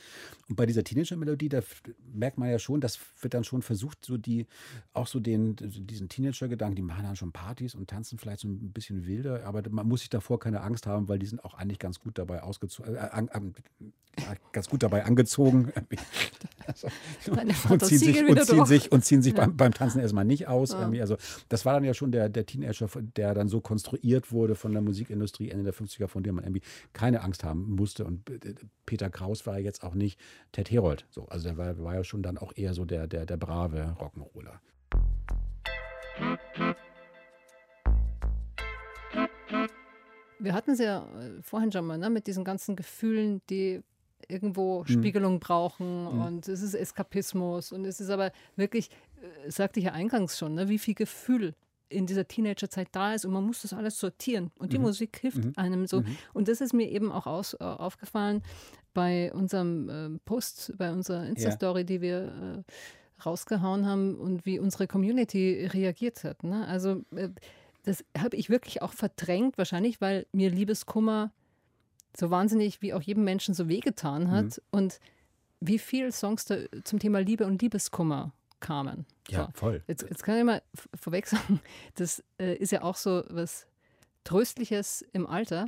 [0.48, 1.62] Und bei dieser Teenager-Melodie, da
[2.14, 4.48] merkt man ja schon, das wird dann schon versucht, so die,
[4.94, 8.72] auch so den, diesen Teenager-Gedanken, die machen dann schon Partys und tanzen vielleicht so ein
[8.72, 11.80] bisschen wilder, aber man muss sich davor keine Angst haben, weil die sind auch eigentlich
[11.80, 13.54] ganz gut dabei ausgezogen, äh, an,
[14.20, 15.72] ja, ganz gut dabei angezogen.
[16.70, 16.88] Also,
[17.74, 19.42] und ziehen sich, und ziehen sich, und ziehen sich Ja.
[19.46, 20.72] beim, beim Tanzen erstmal nicht aus.
[20.74, 21.02] Irgendwie.
[21.02, 21.18] Also
[21.50, 24.82] das war dann ja schon der, der Teenager, der dann so konstruiert wurde von der
[24.82, 26.62] Musikindustrie Ende der 50er, von dem man irgendwie
[26.94, 28.06] keine Angst haben musste.
[28.06, 28.56] Und äh,
[28.86, 30.20] Peter Kraus war ja jetzt auch nicht
[30.52, 31.06] Ted Herold.
[31.10, 33.96] So, also der war, war ja schon dann auch eher so der, der, der brave
[34.00, 34.60] Rock'n'Roller.
[40.42, 43.82] Wir hatten es ja äh, vorhin schon mal, ne, mit diesen ganzen Gefühlen, die
[44.28, 44.94] irgendwo Hm.
[44.94, 48.90] Spiegelung brauchen und es ist Eskapismus und es ist aber wirklich,
[49.46, 51.56] äh, sagte ich ja eingangs schon, ne, wie viel Gefühl
[51.92, 54.84] in dieser Teenagerzeit da ist und man muss das alles sortieren und die Mhm.
[54.84, 56.04] Musik hilft einem so.
[56.34, 58.44] Und das ist mir eben auch aus, äh, aufgefallen
[58.94, 64.86] bei unserem ähm, Post, bei unserer Insta-Story, die wir äh, rausgehauen haben und wie unsere
[64.88, 66.44] Community reagiert hat.
[66.44, 66.68] Ne?
[66.68, 67.30] Also äh,
[67.84, 71.32] das habe ich wirklich auch verdrängt, wahrscheinlich, weil mir Liebeskummer
[72.18, 74.64] so wahnsinnig wie auch jedem Menschen so wehgetan hat Mhm.
[74.72, 75.00] und
[75.62, 79.06] wie viele Songs da zum Thema Liebe und Liebeskummer kamen.
[79.30, 79.52] Ja, So.
[79.54, 79.84] voll.
[79.88, 80.62] Jetzt, jetzt kann ich mal
[81.00, 81.60] vorweg sagen,
[81.96, 83.68] das äh, ist ja auch so was
[84.24, 85.68] Tröstliches im Alter.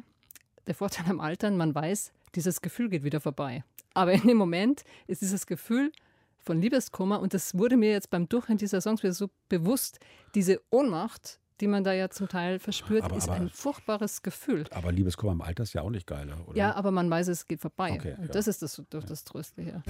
[0.68, 3.64] Der Vorteil am Altern, man weiß, dieses Gefühl geht wieder vorbei.
[3.94, 5.92] Aber in dem Moment ist dieses Gefühl
[6.40, 10.00] von Liebeskummer, und das wurde mir jetzt beim Durchhören dieser Songs wieder so bewusst,
[10.36, 14.65] diese Ohnmacht, die man da ja zum Teil verspürt, Aber- ist aber- ein furchtbares Gefühl.
[14.71, 16.58] Aber Liebeskummer im Alter ist ja auch nicht geil, oder?
[16.58, 17.93] Ja, aber man weiß, es geht vorbei.
[17.93, 18.32] Okay, und ja.
[18.34, 19.82] das ist das, das, das Tröstliche.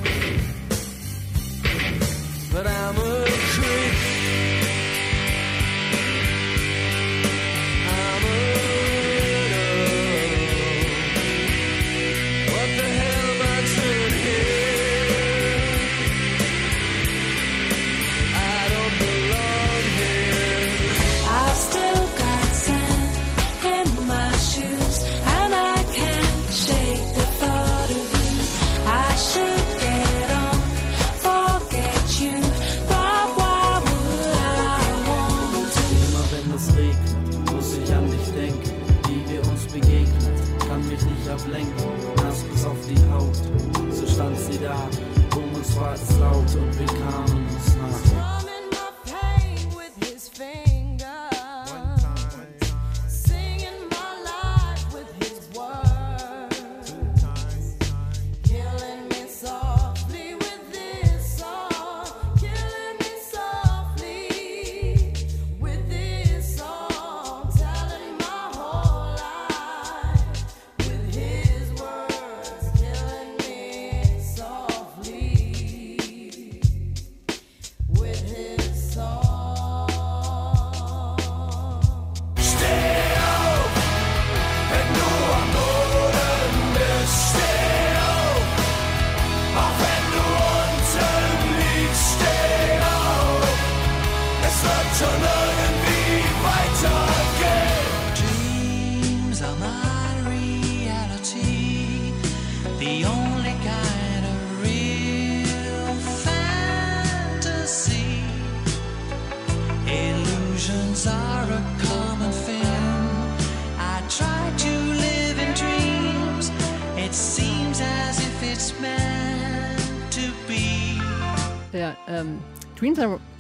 [2.52, 3.31] but I'm a
[45.82, 47.01] Um uns war es laut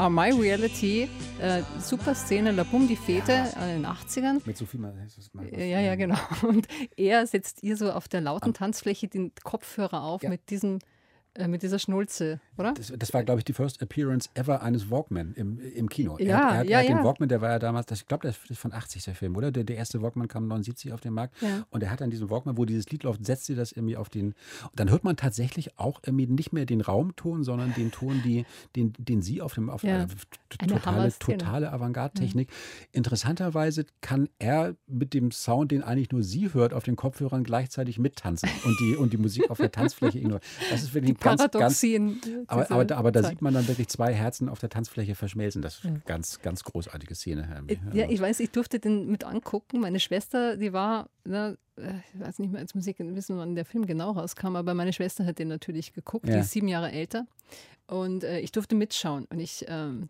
[0.01, 1.07] are, are My Reality,
[1.39, 4.41] äh, super Szene, La Boom, die Fete äh, in den 80ern.
[4.45, 4.93] Mit Sophie mal.
[5.51, 6.17] Ja, ja, genau.
[6.41, 10.29] Und er setzt ihr so auf der lauten Tanzfläche den Kopfhörer auf Ja.
[10.29, 10.79] mit diesem,
[11.47, 12.73] mit dieser Schnulze, oder?
[12.73, 16.17] Das, das war, glaube ich, die first appearance ever eines Walkman im, im Kino.
[16.17, 16.95] er, Ja, hat- er hat, ja, er hat ja.
[16.97, 19.35] den Walkman, der war ja damals, das, ich glaube, der ist von 80 der Film,
[19.37, 19.49] oder?
[19.51, 21.41] Der, der erste Walkman kam 79 auf den Markt.
[21.41, 21.65] Ja.
[21.69, 24.09] Und er hat dann diesen Walkman, wo dieses Lied läuft, setzt sie das irgendwie auf
[24.09, 24.27] den.
[24.63, 28.45] Und dann hört man tatsächlich auch irgendwie nicht mehr den Raumton, sondern den Ton, die,
[28.75, 29.69] den, den sie auf dem.
[29.69, 30.03] Auf, Ja.
[30.03, 30.07] äh,
[30.49, 31.37] totale, Hammerszene.
[31.37, 32.49] totale Avantgarde-Technik.
[33.01, 37.97] Interessanterweise kann er mit dem Sound, den eigentlich nur sie hört, auf den Kopfhörern gleichzeitig
[37.99, 40.41] mittanzen und die, und die Musik auf der Tanzfläche ignorieren.
[40.69, 42.21] Das ist wirklich Die ganz, ganz, Paradoxien.
[42.47, 45.61] aber, aber, da- aber da sieht man dann wirklich zwei Herzen auf der Tanzfläche verschmelzen.
[45.61, 47.63] Das ist eine ganz, ganz großartige Szene.
[47.93, 49.79] Ja, ich weiß, ich durfte den mit angucken.
[49.79, 53.65] Meine Schwester, die war, na, äh, ich weiß nicht mehr als Musik wissen, wann der
[53.65, 56.27] Film genau rauskam, aber meine Schwester hat den natürlich geguckt.
[56.27, 56.39] Die Ja.
[56.39, 57.27] ist sieben Jahre älter.
[57.87, 59.25] Und äh, ich durfte mitschauen.
[59.25, 60.09] Und ich, ähm,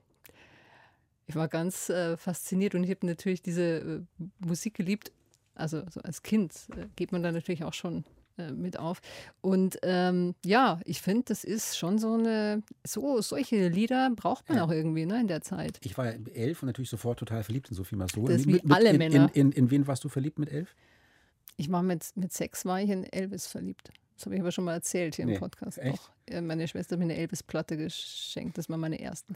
[1.28, 4.02] ich war ganz äh, fasziniert und ich habe natürlich diese äh,
[4.45, 5.12] Musik geliebt.
[5.56, 8.04] Also so als Kind äh, geht man da natürlich auch schon
[8.38, 9.02] äh, mit auf.
[9.41, 14.58] Und ähm, ja, ich finde, das ist schon so eine, so solche Lieder braucht man
[14.60, 14.63] Ja.
[14.65, 15.80] auch irgendwie ne, in der Zeit.
[15.84, 18.30] Ich war elf und natürlich sofort total verliebt in Sophie Massot.
[18.30, 19.30] Das Mit- wie mit- alle in, Männer.
[19.34, 20.76] In, in, in wen warst du verliebt mit elf?
[21.58, 23.91] Ich war mit, mit sechs war ich in Elvis verliebt.
[24.15, 25.80] Das habe ich aber schon mal erzählt hier Nee, im Podcast.
[25.82, 26.10] Auch.
[26.28, 28.58] Äh, Meine Schwester hat mir eine Elvis-Platte geschenkt.
[28.58, 29.34] Das war meine erste.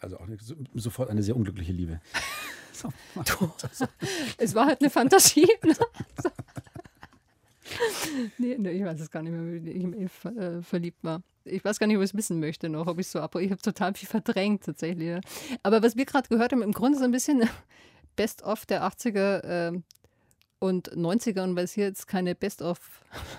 [0.00, 2.00] Also auch eine, so, sofort eine sehr unglückliche Liebe.
[2.74, 2.88] So.
[4.38, 5.46] Es war halt eine Fantasie.
[5.62, 5.74] ne?
[6.22, 6.30] So.
[8.38, 11.22] Nee, nee, ich weiß es gar nicht mehr, wie ich Elf äh, verliebt war.
[11.44, 13.34] Ich weiß gar nicht, ob ich es wissen möchte noch, ob ich so ab.
[13.36, 15.08] Ich habe total viel verdrängt tatsächlich.
[15.08, 15.20] Ja.
[15.62, 17.48] Aber was wir gerade gehört haben, im Grunde so ein bisschen
[18.16, 19.80] Best-of der 80er äh,
[20.58, 21.42] und 90er.
[21.42, 22.78] Und weil es hier jetzt keine Best-of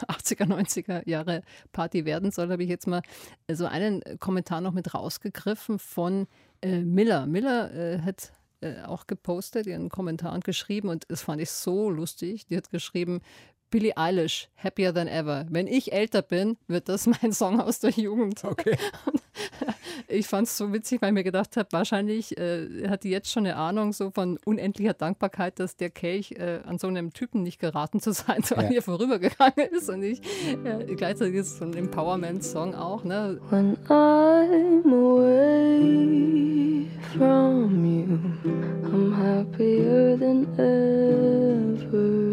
[0.08, 3.02] 80er, 90er Jahre Party werden soll, habe ich jetzt mal
[3.50, 6.28] so einen Kommentar noch mit rausgegriffen von
[6.62, 7.26] äh, Miller.
[7.26, 11.90] Miller äh, hat äh, auch gepostet, ihren Kommentar und geschrieben und das fand ich so
[11.90, 12.46] lustig.
[12.46, 13.22] Die hat geschrieben,
[13.74, 15.48] Billie Eilish, Happier Than Ever.
[15.50, 18.44] Wenn ich älter bin, wird das mein Song aus der Jugend.
[18.44, 18.78] Okay.
[20.08, 23.32] Ich fand es so witzig, weil ich mir gedacht habe, wahrscheinlich äh, hat die jetzt
[23.32, 27.42] schon eine Ahnung so von unendlicher Dankbarkeit, dass der Kelch äh, an so einem Typen
[27.42, 28.72] nicht geraten zu sein, so an Ja.
[28.74, 29.90] ihr vorübergegangen ist.
[29.90, 30.22] Und ich,
[30.66, 33.04] äh, gleichzeitig ist es so ein Empowerment-Song auch.
[33.04, 33.40] Ne?
[33.50, 38.20] When I'm away from you,
[38.92, 42.33] I'm happier than ever.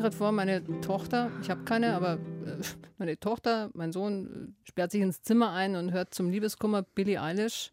[0.00, 2.62] Mir gerade vor, meine Tochter, ich habe keine, aber äh,
[2.96, 7.20] meine Tochter, mein Sohn äh, sperrt sich ins Zimmer ein und hört zum Liebeskummer Billie
[7.20, 7.70] Eilish.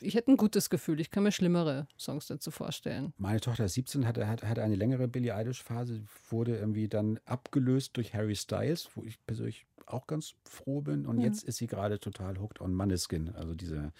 [0.00, 3.12] Ich hätte ein gutes Gefühl, ich kann mir schlimmere Songs dazu vorstellen.
[3.18, 6.00] Meine Tochter ist 17, hatte, hatte, hatte eine längere Billie Eilish-Phase,
[6.30, 11.06] wurde irgendwie dann abgelöst durch Harry Styles, wo ich persönlich auch ganz froh bin.
[11.06, 13.92] Und jetzt ist sie gerade total hooked on Maneskin, also diese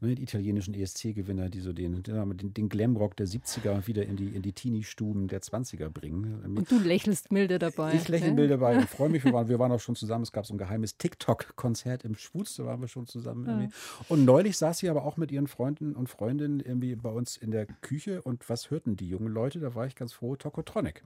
[0.00, 4.28] ne, die italienischen ESC-Gewinner, die so den, den, den Glamrock der 70er wieder in die,
[4.28, 6.42] in die Teenie-Stuben der 20er bringen.
[6.56, 7.94] Und du lächelst milde dabei.
[7.94, 8.36] Ich lächle ne?
[8.36, 9.24] Bild dabei und freue mich.
[9.24, 10.22] Wir waren, wir waren auch schon zusammen.
[10.22, 13.46] Es gab so ein geheimes TikTok-Konzert im Schwutz, da waren wir schon zusammen.
[13.46, 13.74] Irgendwie.
[14.08, 17.50] Und neulich saß sie aber auch mit ihren Freunden und Freundinnen irgendwie bei uns in
[17.50, 18.22] der Küche.
[18.22, 19.60] Und was hörten die jungen Leute?
[19.60, 21.02] Da war ich ganz froh, Tokotronic.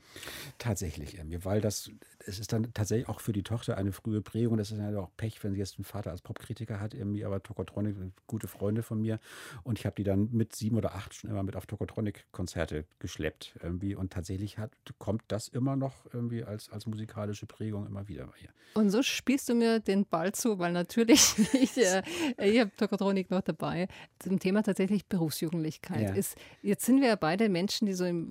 [0.59, 1.91] Tatsächlich irgendwie, weil das,
[2.27, 4.57] es ist dann tatsächlich auch für die Tochter eine frühe Prägung.
[4.57, 7.43] Das ist ja auch Pech, wenn sie jetzt einen Vater als Popkritiker hat, irgendwie, aber
[7.43, 9.19] Tokotronic sind gute Freunde von mir.
[9.63, 13.57] Und ich habe die dann mit sieben oder acht schon immer mit auf Tokotronic-Konzerte geschleppt.
[13.63, 13.95] Irgendwie.
[13.95, 18.39] Und tatsächlich hat, kommt das immer noch irgendwie als, als musikalische Prägung immer wieder bei
[18.43, 18.51] ihr.
[18.75, 22.03] Und so spielst du mir den Ball zu, weil natürlich, ich, äh,
[22.39, 26.03] ich habe Tokotronik noch dabei, zum Thema tatsächlich Berufsjugendlichkeit.
[26.03, 26.15] Ja.
[26.15, 28.31] Ist, jetzt sind wir ja beide Menschen, die so im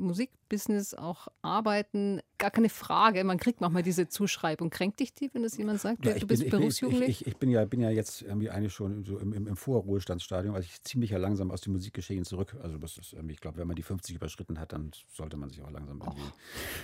[0.52, 2.22] Musikbusiness auch arbeiten.
[2.38, 4.70] Gar keine Frage, man kriegt manchmal diese Zuschreibung.
[4.70, 7.10] Kränkt dich die, wenn das jemand sagt, Ja, du bist bin, ich, bin- berufsjugendlich?
[7.10, 9.56] ich, ich, ich bin ja, bin ja jetzt irgendwie eigentlich schon so im, im, im
[9.56, 12.56] Vorruhestandsstadium, also ich ziehe mich ja langsam aus dem Musikgeschehen zurück.
[12.62, 15.50] Also das ist irgendwie, ich glaube, wenn man die 50 überschritten hat, dann sollte man
[15.50, 16.32] sich auch langsam irgendwie,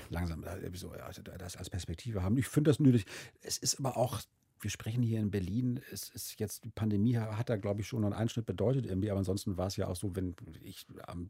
[0.10, 2.38] langsam äh, irgendwie so, ja, das als Perspektive haben.
[2.38, 3.06] Ich finde das nötig.
[3.42, 4.22] Es ist aber auch
[4.60, 8.04] wir sprechen hier in Berlin, es ist jetzt, die Pandemie hat da, glaube ich, schon
[8.04, 11.30] einen Einschnitt bedeutet irgendwie, aber ansonsten war es ja auch so, wenn ich am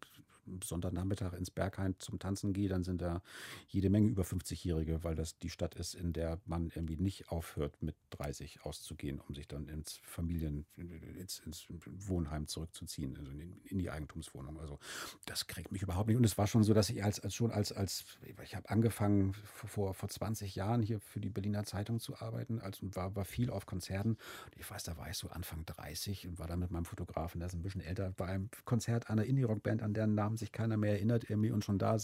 [0.64, 3.22] Sonntagnachmittag ins Berghain zum Tanzen gehe, dann sind da
[3.68, 7.82] jede Menge über 50-Jährige, weil das die Stadt ist, in der man irgendwie nicht aufhört,
[7.82, 13.80] mit 30 auszugehen, um sich dann ins Familien, ins, ins Wohnheim zurückzuziehen, also in, in
[13.80, 14.60] die Eigentumswohnung.
[14.60, 14.80] Also
[15.26, 16.18] das kriegt mich überhaupt nicht.
[16.18, 18.06] Und es war schon so, dass ich als, als schon als, als
[18.44, 22.80] ich habe angefangen vor, vor 20 Jahren hier für die Berliner Zeitung zu arbeiten, als
[22.82, 24.18] war, war viel auf Konzerten.
[24.56, 27.48] Ich weiß, da war ich so Anfang 30 und war dann mit meinem Fotografen, der
[27.48, 30.94] ist ein bisschen älter, bei einem Konzert einer Indie-Rock-Band, an deren Namen sich keiner mehr
[30.94, 31.52] erinnert, irgendwie.
[31.52, 31.98] Und schon da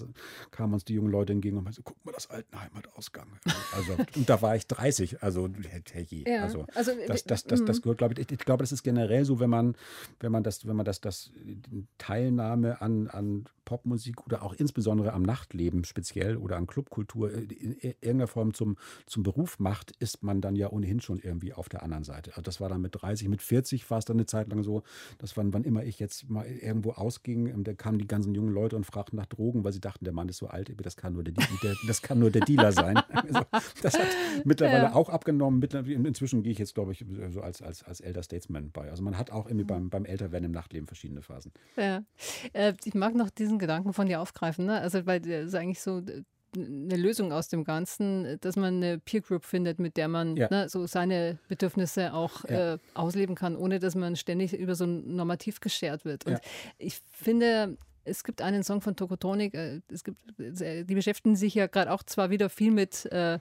[0.51, 3.27] kamen uns die jungen Leute entgegen und meinten so, guck mal, das Altenheim hat Ausgang.
[3.75, 5.49] Also, und da war ich 30, also
[5.91, 6.25] herrje.
[6.27, 8.83] Ja, also, also, das, das, das, das gehört, glaube ich, ich, ich glaube, das ist
[8.83, 9.75] generell so, wenn man,
[10.19, 15.13] wenn man das, wenn man das, das die Teilnahme an, an Popmusik oder auch insbesondere
[15.13, 20.41] am Nachtleben speziell oder an Clubkultur in irgendeiner Form zum, zum Beruf macht, ist man
[20.41, 22.29] dann ja ohnehin schon irgendwie auf der anderen Seite.
[22.33, 24.83] Also das war dann mit 30, mit 40 war es dann eine Zeit lang so,
[25.17, 28.75] dass wann, wann immer ich jetzt mal irgendwo ausging, da kamen die ganzen jungen Leute
[28.75, 31.23] und fragten nach Drogen, weil sie dachten, der Mann ist so alt, das kann nur
[31.23, 32.99] der, der, das kann nur der Dealer sein.
[33.23, 33.41] Also
[33.81, 34.07] das hat
[34.45, 34.93] mittlerweile Ja.
[34.93, 35.63] auch abgenommen.
[35.63, 38.89] Inzwischen gehe ich jetzt, glaube ich, so als, als, als Elder Statesman bei.
[38.91, 41.51] Also man hat auch irgendwie beim, beim Älterwerden im Nachtleben verschiedene Phasen.
[41.77, 42.03] Ja.
[42.51, 44.79] Äh, ich mag noch diesen Gedanken von dir aufgreifen, ne?
[44.79, 46.23] Also, weil das ist eigentlich so äh,
[46.55, 50.47] eine Lösung aus dem Ganzen, dass man eine Peer Group findet, mit der man Ja.
[50.51, 52.73] ne, so seine Bedürfnisse auch Ja.
[52.73, 56.25] äh, ausleben kann, ohne dass man ständig über so ein Normativ geschert wird.
[56.27, 56.39] Und Ja.
[56.77, 61.55] ich finde, es gibt einen Song von Tokotronic, äh, es gibt, äh, die beschäftigen sich
[61.55, 63.39] ja gerade auch zwar wieder viel mit, äh,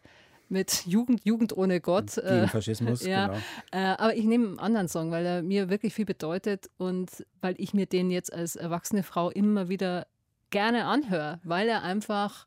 [0.52, 2.18] mit Jugend, Jugend ohne Gott.
[2.18, 3.38] äh, Gegen Faschismus, ja, genau.
[3.72, 7.54] äh, aber ich nehme einen anderen Song, weil er mir wirklich viel bedeutet und weil
[7.58, 10.06] ich mir den jetzt als erwachsene Frau immer wieder
[10.50, 12.46] gerne anhöre, weil er einfach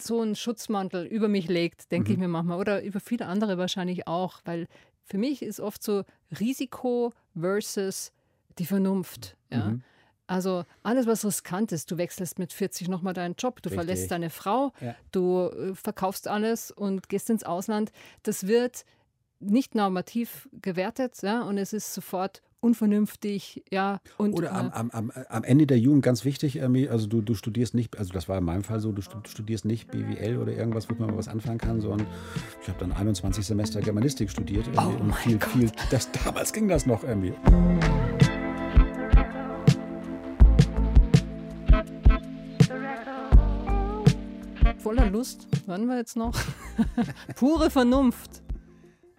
[0.00, 4.08] so einen Schutzmantel über mich legt, denke ich mir manchmal, oder über viele andere wahrscheinlich
[4.08, 4.66] auch, weil
[5.04, 6.02] für mich ist oft so
[6.40, 8.12] Risiko versus
[8.58, 9.36] die Vernunft.
[9.50, 9.70] Ja?
[9.70, 9.82] Mhm.
[10.26, 13.74] Also alles, was riskant ist, du wechselst mit 40 nochmal deinen Job, du Richtig.
[13.84, 14.94] verlässt deine Frau, Ja.
[15.12, 17.92] du äh, verkaufst alles und gehst ins Ausland.
[18.22, 18.84] Das wird
[19.40, 21.42] nicht normativ gewertet ja?
[21.42, 23.62] und es ist sofort unvernünftig.
[23.70, 27.20] Ja, und, Oder am, äh, am, am, am Ende der Jugend ganz wichtig, also du,
[27.20, 30.38] du studierst nicht, also das war in meinem Fall so, du stu- studierst nicht BWL
[30.38, 32.06] oder irgendwas, womit man mal was anfangen kann, sondern
[32.62, 35.50] ich habe dann 21 Semester Germanistik studiert Oh und mein viel, Gott.
[35.50, 37.34] viel, das, damals ging das noch irgendwie.
[44.94, 46.34] Voller Lust, hören wir jetzt noch.
[47.36, 48.42] Pure Vernunft.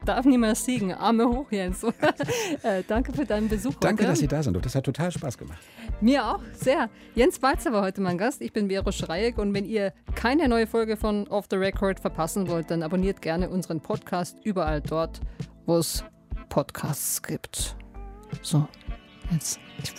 [0.05, 0.93] Darf niemals siegen.
[0.93, 1.83] Arme hoch, Jens.
[2.63, 4.11] äh, danke für deinen Besuch Danke, heute.
[4.11, 4.63] dass Sie da sind.
[4.63, 5.57] Das hat total Spaß gemacht.
[5.99, 6.89] Mir auch, sehr.
[7.15, 8.41] Jens Balzer war heute mein Gast.
[8.41, 12.47] Ich bin Vero Schreieck und wenn ihr keine neue Folge von Off the Record verpassen
[12.47, 15.21] wollt, dann abonniert gerne unseren Podcast überall dort,
[15.65, 16.05] wo es
[16.49, 17.75] Podcasts gibt.
[18.43, 18.67] So,
[19.31, 19.59] jetzt.
[19.81, 19.93] Ich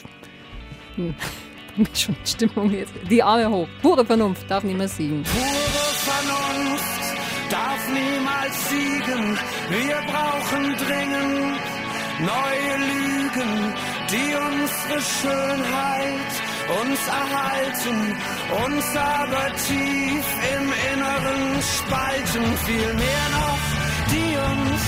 [0.97, 1.15] hm,
[1.95, 2.93] schon Stimmung jetzt.
[3.11, 3.69] Die Arme hoch.
[3.83, 5.25] Pure Vernunft darf mehr siegen.
[5.77, 7.05] Pure Vernunft
[7.51, 9.39] darf niemals siegen.
[9.69, 11.61] Wir brauchen dringend
[12.33, 13.75] neue Lügen,
[14.11, 16.33] die unsere Schönheit
[16.81, 17.99] uns erhalten,
[18.65, 22.45] uns aber tief im Inneren spalten.
[22.65, 23.65] Vielmehr noch,
[24.13, 24.83] die uns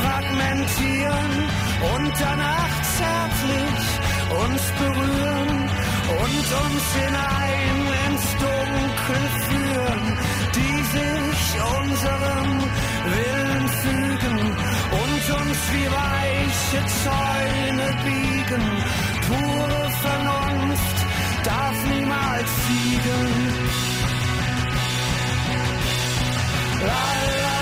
[0.00, 1.32] fragmentieren
[1.94, 3.82] und danach zärtlich
[4.42, 5.68] uns berühren
[6.22, 7.83] und uns hinein
[8.14, 10.18] ins Dunkel führen,
[10.54, 11.42] die sich
[11.80, 12.50] unserem
[13.14, 14.38] Willen fügen
[15.02, 18.64] und uns wie weiche Zäune biegen.
[19.26, 20.98] Pure Vernunft
[21.44, 23.24] darf niemals siegen.
[26.80, 27.02] La,
[27.42, 27.53] la.